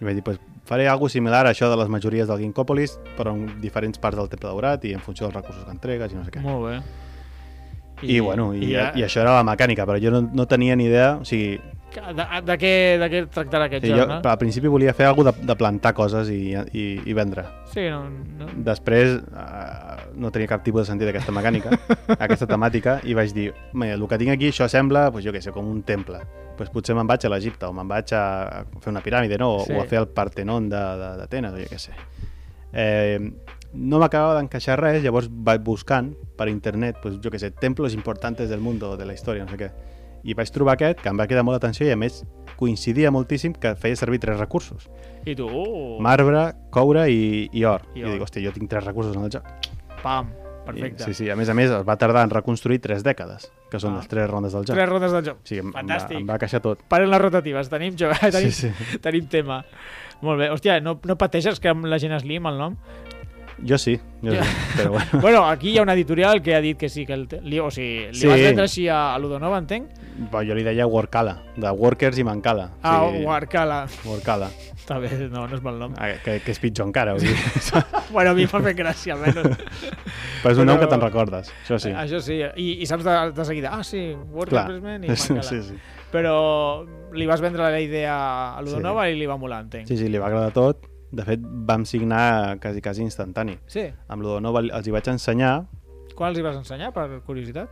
[0.00, 3.32] i vaig dir, pues, faré alguna similar a això de les majories del Ginkópolis però
[3.36, 6.24] en diferents parts del Temple Daurat i en funció dels recursos que entregues i no
[6.24, 6.40] sé què.
[6.42, 6.76] molt bé.
[8.02, 10.46] I, I, bueno, i, i, ja- i això era la mecànica, però jo no, no
[10.50, 11.60] tenia ni idea, o sigui,
[11.94, 14.18] De, de, què, de què tractarà aquest Sí, joc, jo no?
[14.30, 17.44] al principi volia fer alguna de, de plantar coses i, i, i vendre.
[17.72, 18.02] Sí, no,
[18.38, 18.48] no.
[18.66, 21.70] Després uh, no tenia cap tipus de sentit aquesta mecànica,
[22.18, 25.40] aquesta temàtica, i vaig dir, mira, el que tinc aquí, això sembla, pues, jo què
[25.44, 26.20] sé, com un temple.
[26.58, 29.52] Pues potser me'n vaig a l'Egipte, o me'n vaig a fer una piràmide, no?
[29.56, 29.72] O, Sí.
[29.74, 31.92] o a fer el Partenon de- de- d'Atenes, o jo què sé.
[32.72, 33.18] Eh,
[33.74, 38.48] no m'acabava d'encaixar res, llavors vaig buscant per internet, pues, jo què sé, templos importantes
[38.50, 39.70] del món, de la història, no sé què.
[40.24, 42.22] I vaig trobar aquest, que em va cridar molt l'atenció i a més
[42.56, 44.88] coincidia moltíssim que feia servir tres recursos.
[45.26, 47.82] I tu, uh, Marbre, coure i, i or.
[47.94, 48.12] I I, or.
[48.14, 49.44] dic, hòstia, jo tinc tres recursos en el joc.
[50.02, 51.04] pam, I, perfecte.
[51.04, 53.94] sí, sí, a més a més es va tardar en reconstruir tres dècades, que són
[53.94, 53.96] Ah.
[53.98, 54.76] les tres rondes del joc.
[54.76, 55.38] Tres rondes del joc.
[55.44, 56.16] Sí, em, em, va, Fantàstic.
[56.20, 56.80] em va queixar tot.
[56.88, 58.98] Paren les rotatives, tenim, jo, tenim, Sí, sí.
[59.00, 59.62] tenim tema.
[60.22, 60.48] Molt bé.
[60.50, 62.76] Hòstia, no, no pateixes que amb la gent es lim el nom?
[63.62, 64.38] Jo sí, jo sí,
[64.76, 65.20] però bueno.
[65.20, 67.70] bueno, aquí hi ha una editorial que ha dit que sí, que el, li, o
[67.70, 68.26] sigui, li Sí.
[68.26, 69.92] vas vendre així a, a Ludonova, entenc?
[70.30, 72.68] Bo, jo li deia Workala, de Workers i Mancala.
[72.82, 73.84] Ah, sí, Warcala.
[74.04, 74.48] Workala,
[74.84, 75.94] Està bé, no, no és mal nom.
[75.96, 77.14] Ah, que, que és pitjor encara.
[77.16, 77.36] Vull dir.
[78.14, 79.56] Bueno, a mi m'ha fet gràcia, almenys.
[80.42, 81.90] però és un nom que te'n recordes, això sí.
[81.90, 84.66] Això sí, i, i saps de, de seguida, ah, sí, Worker Clar.
[84.68, 85.48] Placement i Sí, Mancala.
[85.48, 85.78] sí, sí.
[86.12, 86.36] Però
[87.16, 88.16] li vas vendre la idea
[88.54, 89.88] a Ludonova i li va molar, entenc.
[89.88, 90.84] sí, sí, li va agradar tot.
[91.14, 93.58] De fet, vam signar quasi, quasi instantani.
[93.66, 93.86] sí.
[94.08, 95.64] Amb l'Odonova els hi vaig ensenyar,
[96.14, 97.68] Quan els hi vas ensenyar, per curiositat?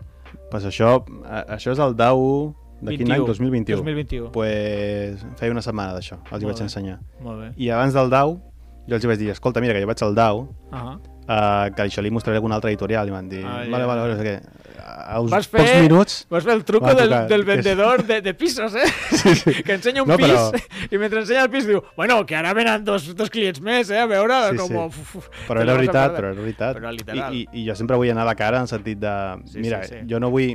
[0.51, 3.26] pues això, a- això és el DAO de quin 21, any?
[3.26, 3.76] 2021.
[3.82, 4.32] 2021.
[4.32, 6.62] Pues feia una setmana d'això, els hi Molt vaig bé.
[6.64, 6.99] ensenyar.
[7.20, 7.53] Molt bé.
[7.57, 8.40] I abans del DAO,
[8.88, 10.99] jo els hi vaig dir, escolta, mira, que jo vaig al DAO, Uh
[11.29, 14.14] uh, que això li mostraré alguna altra editorial, i van dir, Ah, vale, vale, vale,
[14.14, 14.37] no sé què.
[14.83, 16.14] A uns Vas pocs fer- minuts...
[16.31, 17.29] Vas fer el truco Va del, tocar.
[17.29, 18.87] del vendedor de, de pisos, eh?
[19.23, 19.62] Sí, sí.
[19.62, 20.62] Que ensenya un No, pis però-
[20.95, 24.01] i mentre ensenya el pis diu bueno, que ara venen dos, dos clients més, eh?
[24.01, 24.68] A veure, Sí, com...
[24.68, 24.77] sí.
[25.03, 26.77] Uf, uf, Però era veritat, però era veritat.
[26.79, 27.35] Però era literal.
[27.35, 29.14] I, i, I jo sempre vull anar a la cara en sentit de...
[29.53, 30.07] Sí, mira, sí, sí.
[30.11, 30.55] jo no vull...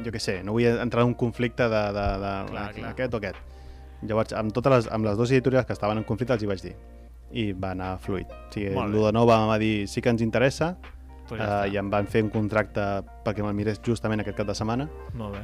[0.00, 2.90] Jo què sé, no vull entrar en un conflicte de, de, de Clar, clar.
[2.94, 3.36] aquest o aquest.
[4.08, 6.62] Llavors, amb totes les, amb les dues editorials que estaven en conflicte els hi vaig
[6.64, 6.72] dir.
[7.32, 8.26] I va anar fluid.
[8.26, 8.86] O sigui, bé.
[8.90, 10.76] l'Udanova em va dir sí que ens interessa
[11.30, 12.82] Pues uh, ja i em van fer un contracte
[13.22, 14.88] perquè me'l mirés justament aquest cap de setmana.
[15.14, 15.42] Molt bé.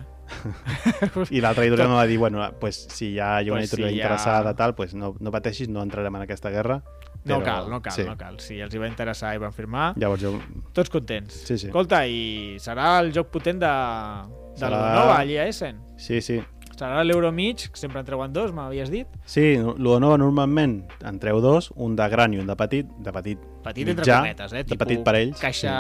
[1.37, 4.01] i l'altra editorial em va dir, bueno, pues, si hi ha una Pues editorial si
[4.01, 6.81] interessada, tal, pues no, no pateixis, no entrarem en aquesta guerra.
[7.23, 8.03] No però- cal, no cal, sí.
[8.09, 8.41] no cal.
[8.43, 10.35] Si els hi va interessar i van firmar, Llavors jo...
[10.75, 11.39] tots contents.
[11.47, 11.71] Sí, sí.
[11.71, 15.79] Escolta, i serà el joc potent de, de Serà- l'Udonova, allà a Essen.
[16.03, 16.41] Sí, sí.
[16.77, 19.07] Serà l'Euro mig, que sempre en treuen dos, m'havies dit.
[19.25, 23.39] Sí, l'Udanova normalment en treu dos, un de gran i un de petit, de petit,
[23.67, 24.63] Petit entre mitjà, cometes, eh?
[24.63, 25.41] de petit per ells.
[25.41, 25.73] Caixa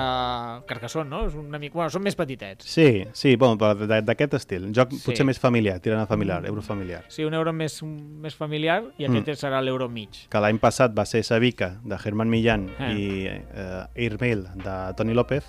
[0.66, 1.20] Carcassonne, no?
[1.28, 1.76] És una mica...
[1.78, 2.66] Bueno, són més petitets.
[2.66, 4.64] Sí, sí, bueno, però d'aquest estil.
[4.66, 5.02] Un joc Sí.
[5.04, 7.04] potser més familiar, tirant a familiar, eurofamiliar.
[7.12, 9.38] Sí, un euro més, més familiar i aquest Mm.
[9.44, 10.08] serà l'euro mig.
[10.32, 12.92] Que l'any passat va ser Savica, de Germán Millán, Eh.
[12.96, 15.44] i eh, Airmail, de Toni López,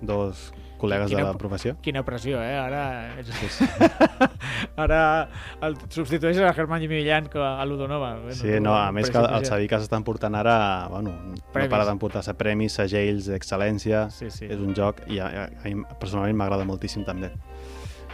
[0.00, 1.76] dos col·legues Quina- de la professió.
[1.82, 2.54] Quina pressió, eh?
[2.58, 3.14] Ara.
[3.24, 3.64] Sí, sí.
[4.76, 5.28] Ara
[5.64, 6.82] el substitueixes a Germán
[7.32, 8.14] que a l'Udonova.
[8.20, 9.48] Bueno, Sí, no, a més que els.
[9.48, 11.14] Savica s'estan portant ara, bueno,
[11.52, 11.70] Premis.
[11.70, 14.08] no para d'emportar-se premis, segells d'excel·lència.
[14.10, 14.46] Sí, sí.
[14.50, 17.32] És un joc i a, a, a mi personalment m'agrada moltíssim també.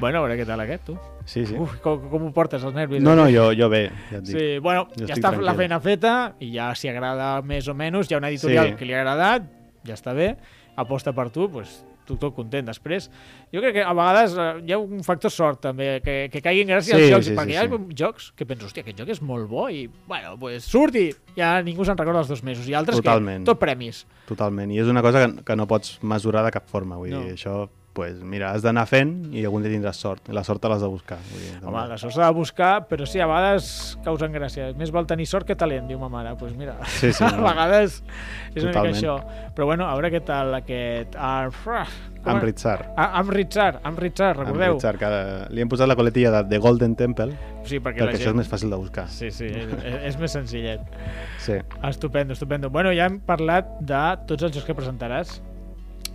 [0.00, 0.94] Bueno, a veure què tal aquest, tu.
[1.28, 1.54] Sí, sí.
[1.54, 3.02] Uf, com, com ho portes, els nervis?
[3.04, 3.36] No, no, aquest?
[3.36, 4.34] jo, jo bé, ja et dic.
[4.38, 5.56] Sí, bueno, Jo ja està la tranquil.
[5.60, 8.74] feina feta i ja si agrada més o menys, hi ha una editorial Sí.
[8.80, 9.46] que li ha agradat,
[9.86, 10.32] ja està bé,
[10.74, 13.08] aposta per tu, doncs tu tot content després.
[13.54, 16.68] Jo crec que a vegades eh, hi ha un factor sort també, que, que caiguin
[16.72, 17.96] gràcies Sí, als jocs, sí, perquè sí, hi ha sí.
[18.02, 21.54] jocs que penso, hòstia, aquest joc és molt bo i, bueno, pues, surt i ja
[21.62, 22.66] ningú se'n recorda els dos mesos.
[22.68, 23.44] I altres Totalment.
[23.46, 24.04] que tot premis.
[24.28, 27.22] Totalment, i és una cosa que, que no pots mesurar de cap forma, vull No.
[27.24, 30.68] dir, això, pues, mira, has d'anar fent i algun dia tindràs sort, la sort te
[30.72, 31.18] l'has de buscar.
[31.30, 34.70] Vull dir, Home, la sort s'ha de buscar, però sí, a vegades causen gràcia.
[34.78, 36.30] Més val tenir sort que talent, diu ma mare.
[36.32, 37.44] Doncs pues mira, Sí, sí, a no.
[37.46, 38.02] vegades
[38.54, 38.96] és una Totalment.
[38.96, 39.52] mica això.
[39.54, 41.14] Però bueno, a veure què tal aquest...
[41.16, 41.84] Arfra,
[42.24, 42.92] com- Amritsar.
[42.96, 44.72] Ah, Amritsar, Amritsar, recordeu?
[44.78, 45.12] Amritsar, que
[45.52, 47.32] li hem posat la coletilla de The Golden Temple,
[47.62, 48.34] Sí, perquè, perquè això gent...
[48.34, 49.04] és més fàcil de buscar.
[49.12, 49.68] Sí, sí, és,
[50.08, 50.80] és més senzillet.
[51.38, 51.60] Sí.
[51.86, 52.70] Estupendo, estupendo.
[52.74, 55.36] Bueno, ja hem parlat de tots els jocs que presentaràs.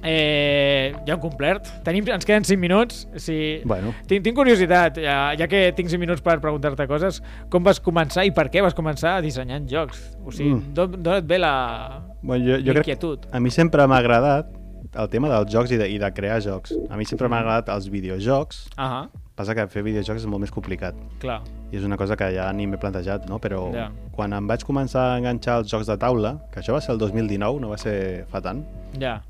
[0.03, 1.67] Eh, ja hem complert.
[1.83, 3.07] Tenim, ens queden 5 minuts.
[3.19, 3.61] Sí.
[3.65, 7.81] Bueno, Tinc, tinc curiositat, ja, ja que tinc 5 minuts per preguntar-te coses, com vas
[7.83, 10.03] començar i per què vas començar dissenyant jocs?
[10.25, 10.73] O sigui, Mm.
[10.73, 13.25] d'on et ve la bueno jo, jo crec inquietud?
[13.31, 14.47] a mi sempre m'ha agradat
[14.95, 16.73] el tema dels jocs i de, i de crear jocs.
[16.89, 20.51] A mi sempre m'ha agradat els videojocs, Ah, passa que fer videojocs és molt més
[20.51, 20.95] complicat.
[21.19, 21.41] clar.
[21.71, 23.39] I és una cosa que ja ni m'he plantejat, no?
[23.39, 23.91] Però Ja.
[24.13, 26.97] quan em vaig començar a enganxar als jocs de taula, que això va ser el
[26.97, 28.63] 2019, no va ser fa tant,
[28.97, 29.21] Ja.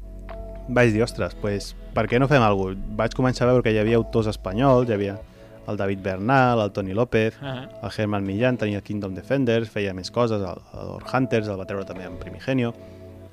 [0.68, 2.96] Vaig dir, ostres, pues, per què no fem alguna cosa?
[3.00, 5.18] Vaig començar a veure que hi havia autors espanyols, hi havia
[5.68, 9.94] el David Bernal, el Toni López, Ah, el Herman Millán tenia el Kingdom Defenders, feia
[9.94, 12.74] més coses, el, el Hunters el va treure també en Primigenio,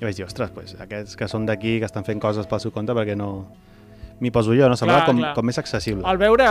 [0.01, 2.71] i vaig dir, ostres, pues, aquests que són d'aquí, que estan fent coses pel seu
[2.75, 3.47] compte, perquè no...
[4.19, 4.75] m'hi poso jo, no?
[4.79, 5.33] Semblava Clar, com, clar.
[5.35, 6.03] com més accessible.
[6.07, 6.45] Al veure...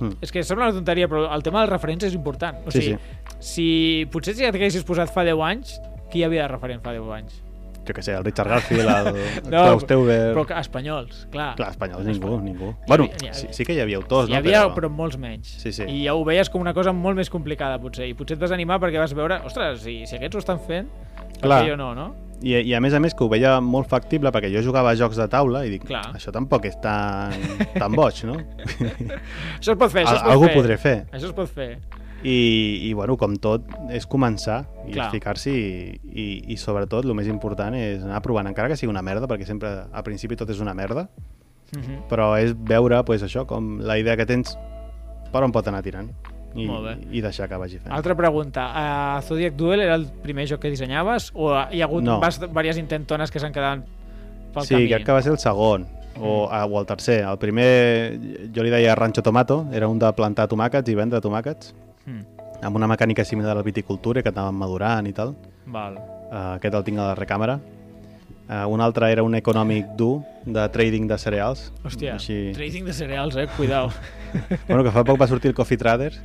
[0.00, 0.18] Mm.
[0.20, 2.58] És que sembla una tonteria, però el tema dels referents és important.
[2.66, 2.98] O Sí, sigui,
[3.40, 3.68] si
[4.12, 5.78] potser si t'haguessis posat fa 10 anys,
[6.12, 7.38] qui hi havia de referent fa 10 anys?
[7.86, 10.18] Jo què sé, el Richard Garfield, el, No, Klaus Teuber...
[10.34, 11.52] Però espanyols, clar.
[11.58, 12.72] Clar, espanyols, ningú, ningú.
[12.82, 14.38] Hi Bueno, hi sí, havia- sí que hi havia autors, Hi no?
[14.42, 15.56] havia, però molts menys.
[15.62, 15.86] Sí, sí.
[15.86, 18.08] I ja ho veies com una cosa molt més complicada, potser.
[18.10, 20.90] I potser et vas animar perquè vas veure, ostres, si, si aquests ho estan fent,
[21.40, 21.62] Clar.
[21.68, 22.08] jo no, no?
[22.44, 24.96] I, I a més a més que ho veia molt factible perquè jo jugava a
[24.98, 26.02] jocs de taula i dic, Clar.
[26.18, 27.32] això tampoc és tan,
[27.78, 28.34] tan boig, no?
[29.56, 30.54] Això es pot fer, això es pot Algú fer.
[30.58, 30.96] podré fer.
[31.16, 31.70] Això es pot fer.
[32.26, 37.28] I, I, bueno, com tot, és començar i ficar-s'hi i, i, i, sobretot, el més
[37.30, 40.58] important és anar provant, encara que sigui una merda, perquè sempre, al principi, tot és
[40.64, 41.08] una merda,
[41.74, 42.04] Mhm.
[42.08, 44.56] però és veure, pues, això, com la idea que tens,
[45.32, 46.10] per on pot anar tirant
[46.54, 46.66] i,
[47.10, 47.92] i deixar que vagi fent.
[47.92, 48.68] Altra pregunta.
[49.18, 52.20] Uh, Zodiac Duel era el primer joc que dissenyaves o hi ha hagut No.
[52.20, 53.82] bast- diverses intentones que s'han quedat
[54.54, 54.88] pel sí, camí?
[54.88, 55.86] crec que va ser el segon,
[56.20, 57.24] o, ah, o el tercer.
[57.24, 58.18] El primer,
[58.54, 61.74] jo li deia Rancho Tomato, era un de plantar tomàquets i vendre tomàquets,
[62.06, 62.22] Mm.
[62.62, 65.34] amb una mecànica similar a la viticultura, que anaven madurant i tal.
[65.66, 65.96] Val.
[66.30, 67.58] Uh, aquest el tinc a la recàmera.
[68.46, 71.72] Uh, un altre era un econòmic dur de trading de cereals.
[71.84, 72.52] Hòstia, Així...
[72.54, 73.48] trading de cereals, eh?
[73.56, 73.90] Cuidao.
[74.68, 76.20] Bueno, que fa poc va sortir el Coffee Traders.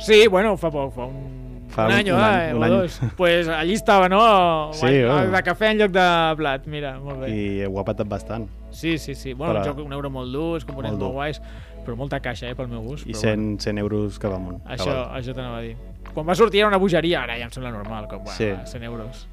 [0.00, 2.54] sí, bueno, fa poc, fa un, Fa un un- any, un any, eh?
[2.54, 2.70] un o any.
[2.72, 3.00] dos.
[3.16, 4.72] pues allí estava, no?
[4.72, 5.30] Sí, Guai, bueno.
[5.36, 6.06] De cafè en lloc de
[6.38, 7.28] blat, mira, molt bé.
[7.30, 8.48] I ho ha patat bastant.
[8.70, 9.34] Sí, sí, sí.
[9.34, 11.42] Bueno, Però- un joc, un euro molt dur, els components Molt molt, guais,
[11.84, 13.06] però molta caixa, eh, pel meu gust.
[13.06, 14.62] I però 100, 100 euros cap amunt.
[14.64, 15.20] Això, cabal.
[15.20, 15.76] això t'anava a dir.
[16.14, 18.50] Quan va sortir era una bogeria, ara ja em sembla normal, com, bueno, Sí.
[18.50, 19.28] va, 100 euros.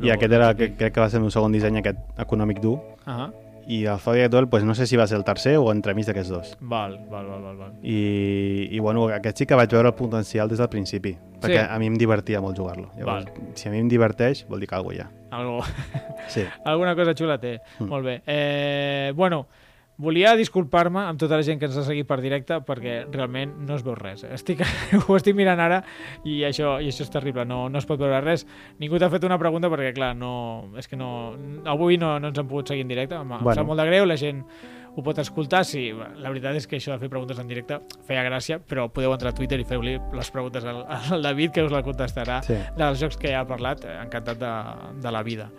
[0.00, 2.78] I aquest era, que, crec que va ser meu segon disseny, aquest econòmic dur.
[3.06, 3.30] Ah,
[3.68, 6.30] I el Zodiac Duel, pues, no sé si va ser el tercer o entremig d'aquests
[6.30, 6.56] dos.
[6.60, 7.72] val, val, val, val, val.
[7.82, 11.66] I, i bueno, aquest sí que vaig veure el potencial des del principi, perquè Sí.
[11.68, 12.90] a mi em divertia molt jugar-lo.
[12.96, 15.10] Llavors, si a mi em diverteix, vol dir que alguna hi ha.
[15.30, 15.60] Algo,
[16.28, 16.44] Sí.
[16.64, 17.60] alguna cosa xula té.
[17.78, 17.84] Mm.
[17.88, 18.22] Molt bé.
[18.26, 19.46] Eh, bueno,
[19.98, 23.74] volia disculpar-me amb tota la gent que ens ha seguit per directe perquè realment no
[23.74, 24.22] es veu res.
[24.24, 24.62] Estic,
[25.08, 25.82] ho estic mirant ara
[26.24, 28.46] i això, i això és terrible, no, no es pot veure res.
[28.78, 31.34] Ningú t'ha fet una pregunta perquè, clar, no, és que no,
[31.66, 33.18] avui no, no ens han pogut seguir en directe.
[33.18, 33.42] Em, bueno.
[33.50, 34.44] em sap molt de greu, la gent
[34.98, 35.64] ho pot escoltar.
[35.66, 39.12] Sí, la veritat és que això de fer preguntes en directe feia gràcia, però podeu
[39.14, 42.56] entrar a Twitter i feu-li les preguntes al, al David, que us la contestarà Sí.
[42.78, 44.54] dels jocs que ja ha parlat, eh, encantat de,
[45.02, 45.50] de la vida.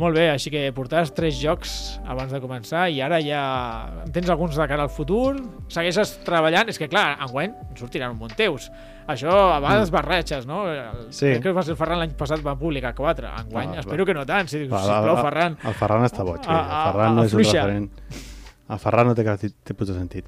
[0.00, 3.42] Molt bé, així que portaves tres jocs abans de començar i ara ja
[4.06, 5.36] en tens alguns de cara al futur,
[5.70, 8.70] segueixes treballant, és que clar, enguany en sortiran un munt teus.
[9.06, 10.64] Això a vegades barretges, no?
[10.72, 11.26] El, Sí.
[11.26, 14.14] Crec que va ser el Ferran l'any passat va publicar quatre, enguany Ah, espero que
[14.14, 15.58] no tant, si, Va, va, sisplau, va, Ferran.
[15.62, 16.40] El Ferran està boig.
[16.46, 17.66] A- el a- Ferran no a- és un afluixa.
[17.66, 17.90] referent.
[18.72, 20.24] El Ferran no té cap tipus de sentit.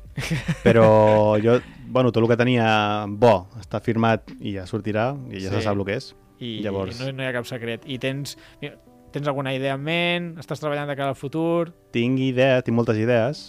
[0.63, 1.59] Però jo,
[1.89, 5.57] bueno, tot el que tenia bo està firmat i ja sortirà, i ja Sí.
[5.57, 6.15] se sap el que és.
[6.41, 7.85] I Llavors- no, no hi ha cap secret.
[7.87, 8.75] I tens, mira,
[9.15, 10.33] tens alguna idea en ment?
[10.43, 11.71] Estàs treballant de cara al futur?
[11.95, 13.47] Tinc idees, tinc moltes idees,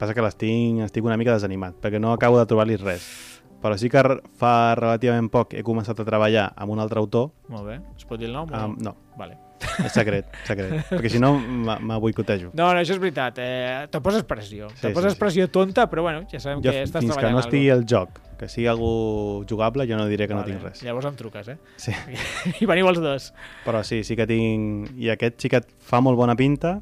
[0.00, 3.06] passa que les tinc, estic una mica desanimat, perquè no acabo de trobar-li res.
[3.64, 4.02] Però sí que
[4.36, 7.30] fa relativament poc he començat a treballar amb un altre autor.
[7.48, 7.80] Molt bé.
[7.96, 8.50] Es pot dir el nom?
[8.50, 9.43] o Amb, no, Vale.
[9.84, 10.74] És secret, secret.
[10.90, 12.50] perquè si no me me boicotejo.
[12.52, 13.38] No, no, això és veritat.
[13.42, 14.68] Eh, te poses pressió.
[14.74, 15.20] Sí, te sí, poses sí.
[15.20, 17.84] pressió tonta, però bueno, ja sabem Jo, que estàs fins que treballant no estigui el
[17.90, 20.82] joc, que sigui algú jugable, jo no diré que Vale, no tinc res.
[20.86, 21.58] Llavors em truques, eh?
[21.76, 21.92] Sí.
[22.62, 23.32] I veniu els dos.
[23.66, 24.90] Però sí, sí que tinc...
[25.00, 26.78] I aquest sí que et fa molt bona pinta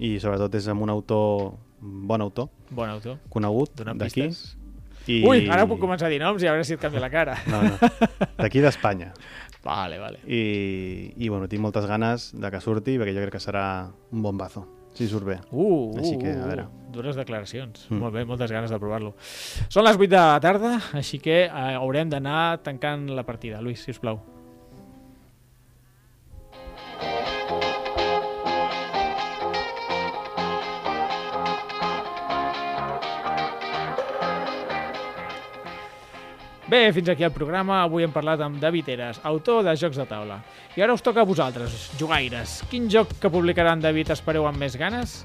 [0.00, 3.18] i sobretot és amb un autor, bon autor, Bon autor.
[3.28, 4.30] conegut d'aquí.
[5.10, 5.22] I...
[5.26, 7.34] Ui, ara puc començar a dir noms i a veure si et canvia la cara.
[7.50, 7.90] No, no.
[8.38, 9.12] D'aquí d'Espanya.
[9.64, 10.20] Vale, vale.
[10.26, 13.64] I, I bueno, tinc moltes ganes de que surti perquè jo crec que serà
[14.12, 14.64] un bombazo,
[14.96, 15.38] si surt bé.
[15.50, 16.66] Uh, uh, Així que, a uh, veure.
[16.94, 17.86] Dures declaracions.
[17.90, 18.00] Mm.
[18.00, 19.14] Molt bé, moltes ganes de provar-lo.
[19.68, 23.60] Són les 8 de la tarda, així que eh, haurem d'anar tancant la partida.
[23.60, 24.22] Lluís, si us plau.
[36.70, 37.80] Bé, fins aquí el programa.
[37.82, 40.36] Avui hem parlat amb David Eres, autor de Jocs de Taula.
[40.78, 42.60] I ara us toca a vosaltres, jugaires.
[42.70, 45.16] Quin joc que publicarà en David espereu amb més ganes?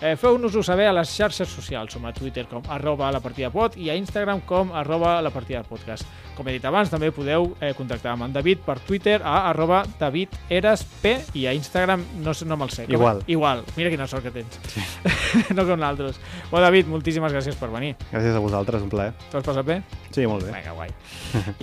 [0.00, 1.92] Eh, Feu-nos-ho saber a les xarxes socials.
[1.96, 5.62] Som a Twitter com arroba la partida pod i a Instagram com arroba la partida
[5.64, 6.04] podcast.
[6.36, 9.86] Com he dit abans, també podeu eh, contactar amb en David per Twitter a arroba
[9.98, 12.84] David Eres P i a Instagram no, sé, no me'l sé.
[12.84, 13.22] Com- Igual.
[13.26, 13.62] Igual.
[13.78, 14.58] Mira quina sort que tens.
[14.68, 14.84] Sí.
[15.56, 16.20] no com nosaltres.
[16.50, 17.94] Bueno, David, moltíssimes gràcies per venir.
[18.12, 19.14] Gràcies a vosaltres, un plaer.
[19.30, 19.80] T'ho has passat bé?
[20.12, 20.52] Sí, molt bé.
[20.52, 20.90] Vinga, guai.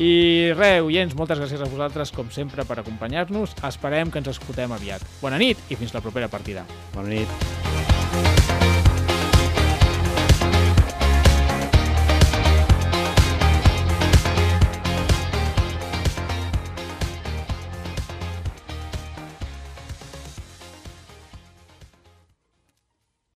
[0.02, 3.54] I res, oients, moltes gràcies a vosaltres, com sempre, per acompanyar-nos.
[3.70, 5.06] Esperem que ens escoltem aviat.
[5.22, 6.66] Bona nit i fins la propera partida.
[6.98, 8.03] Bona nit.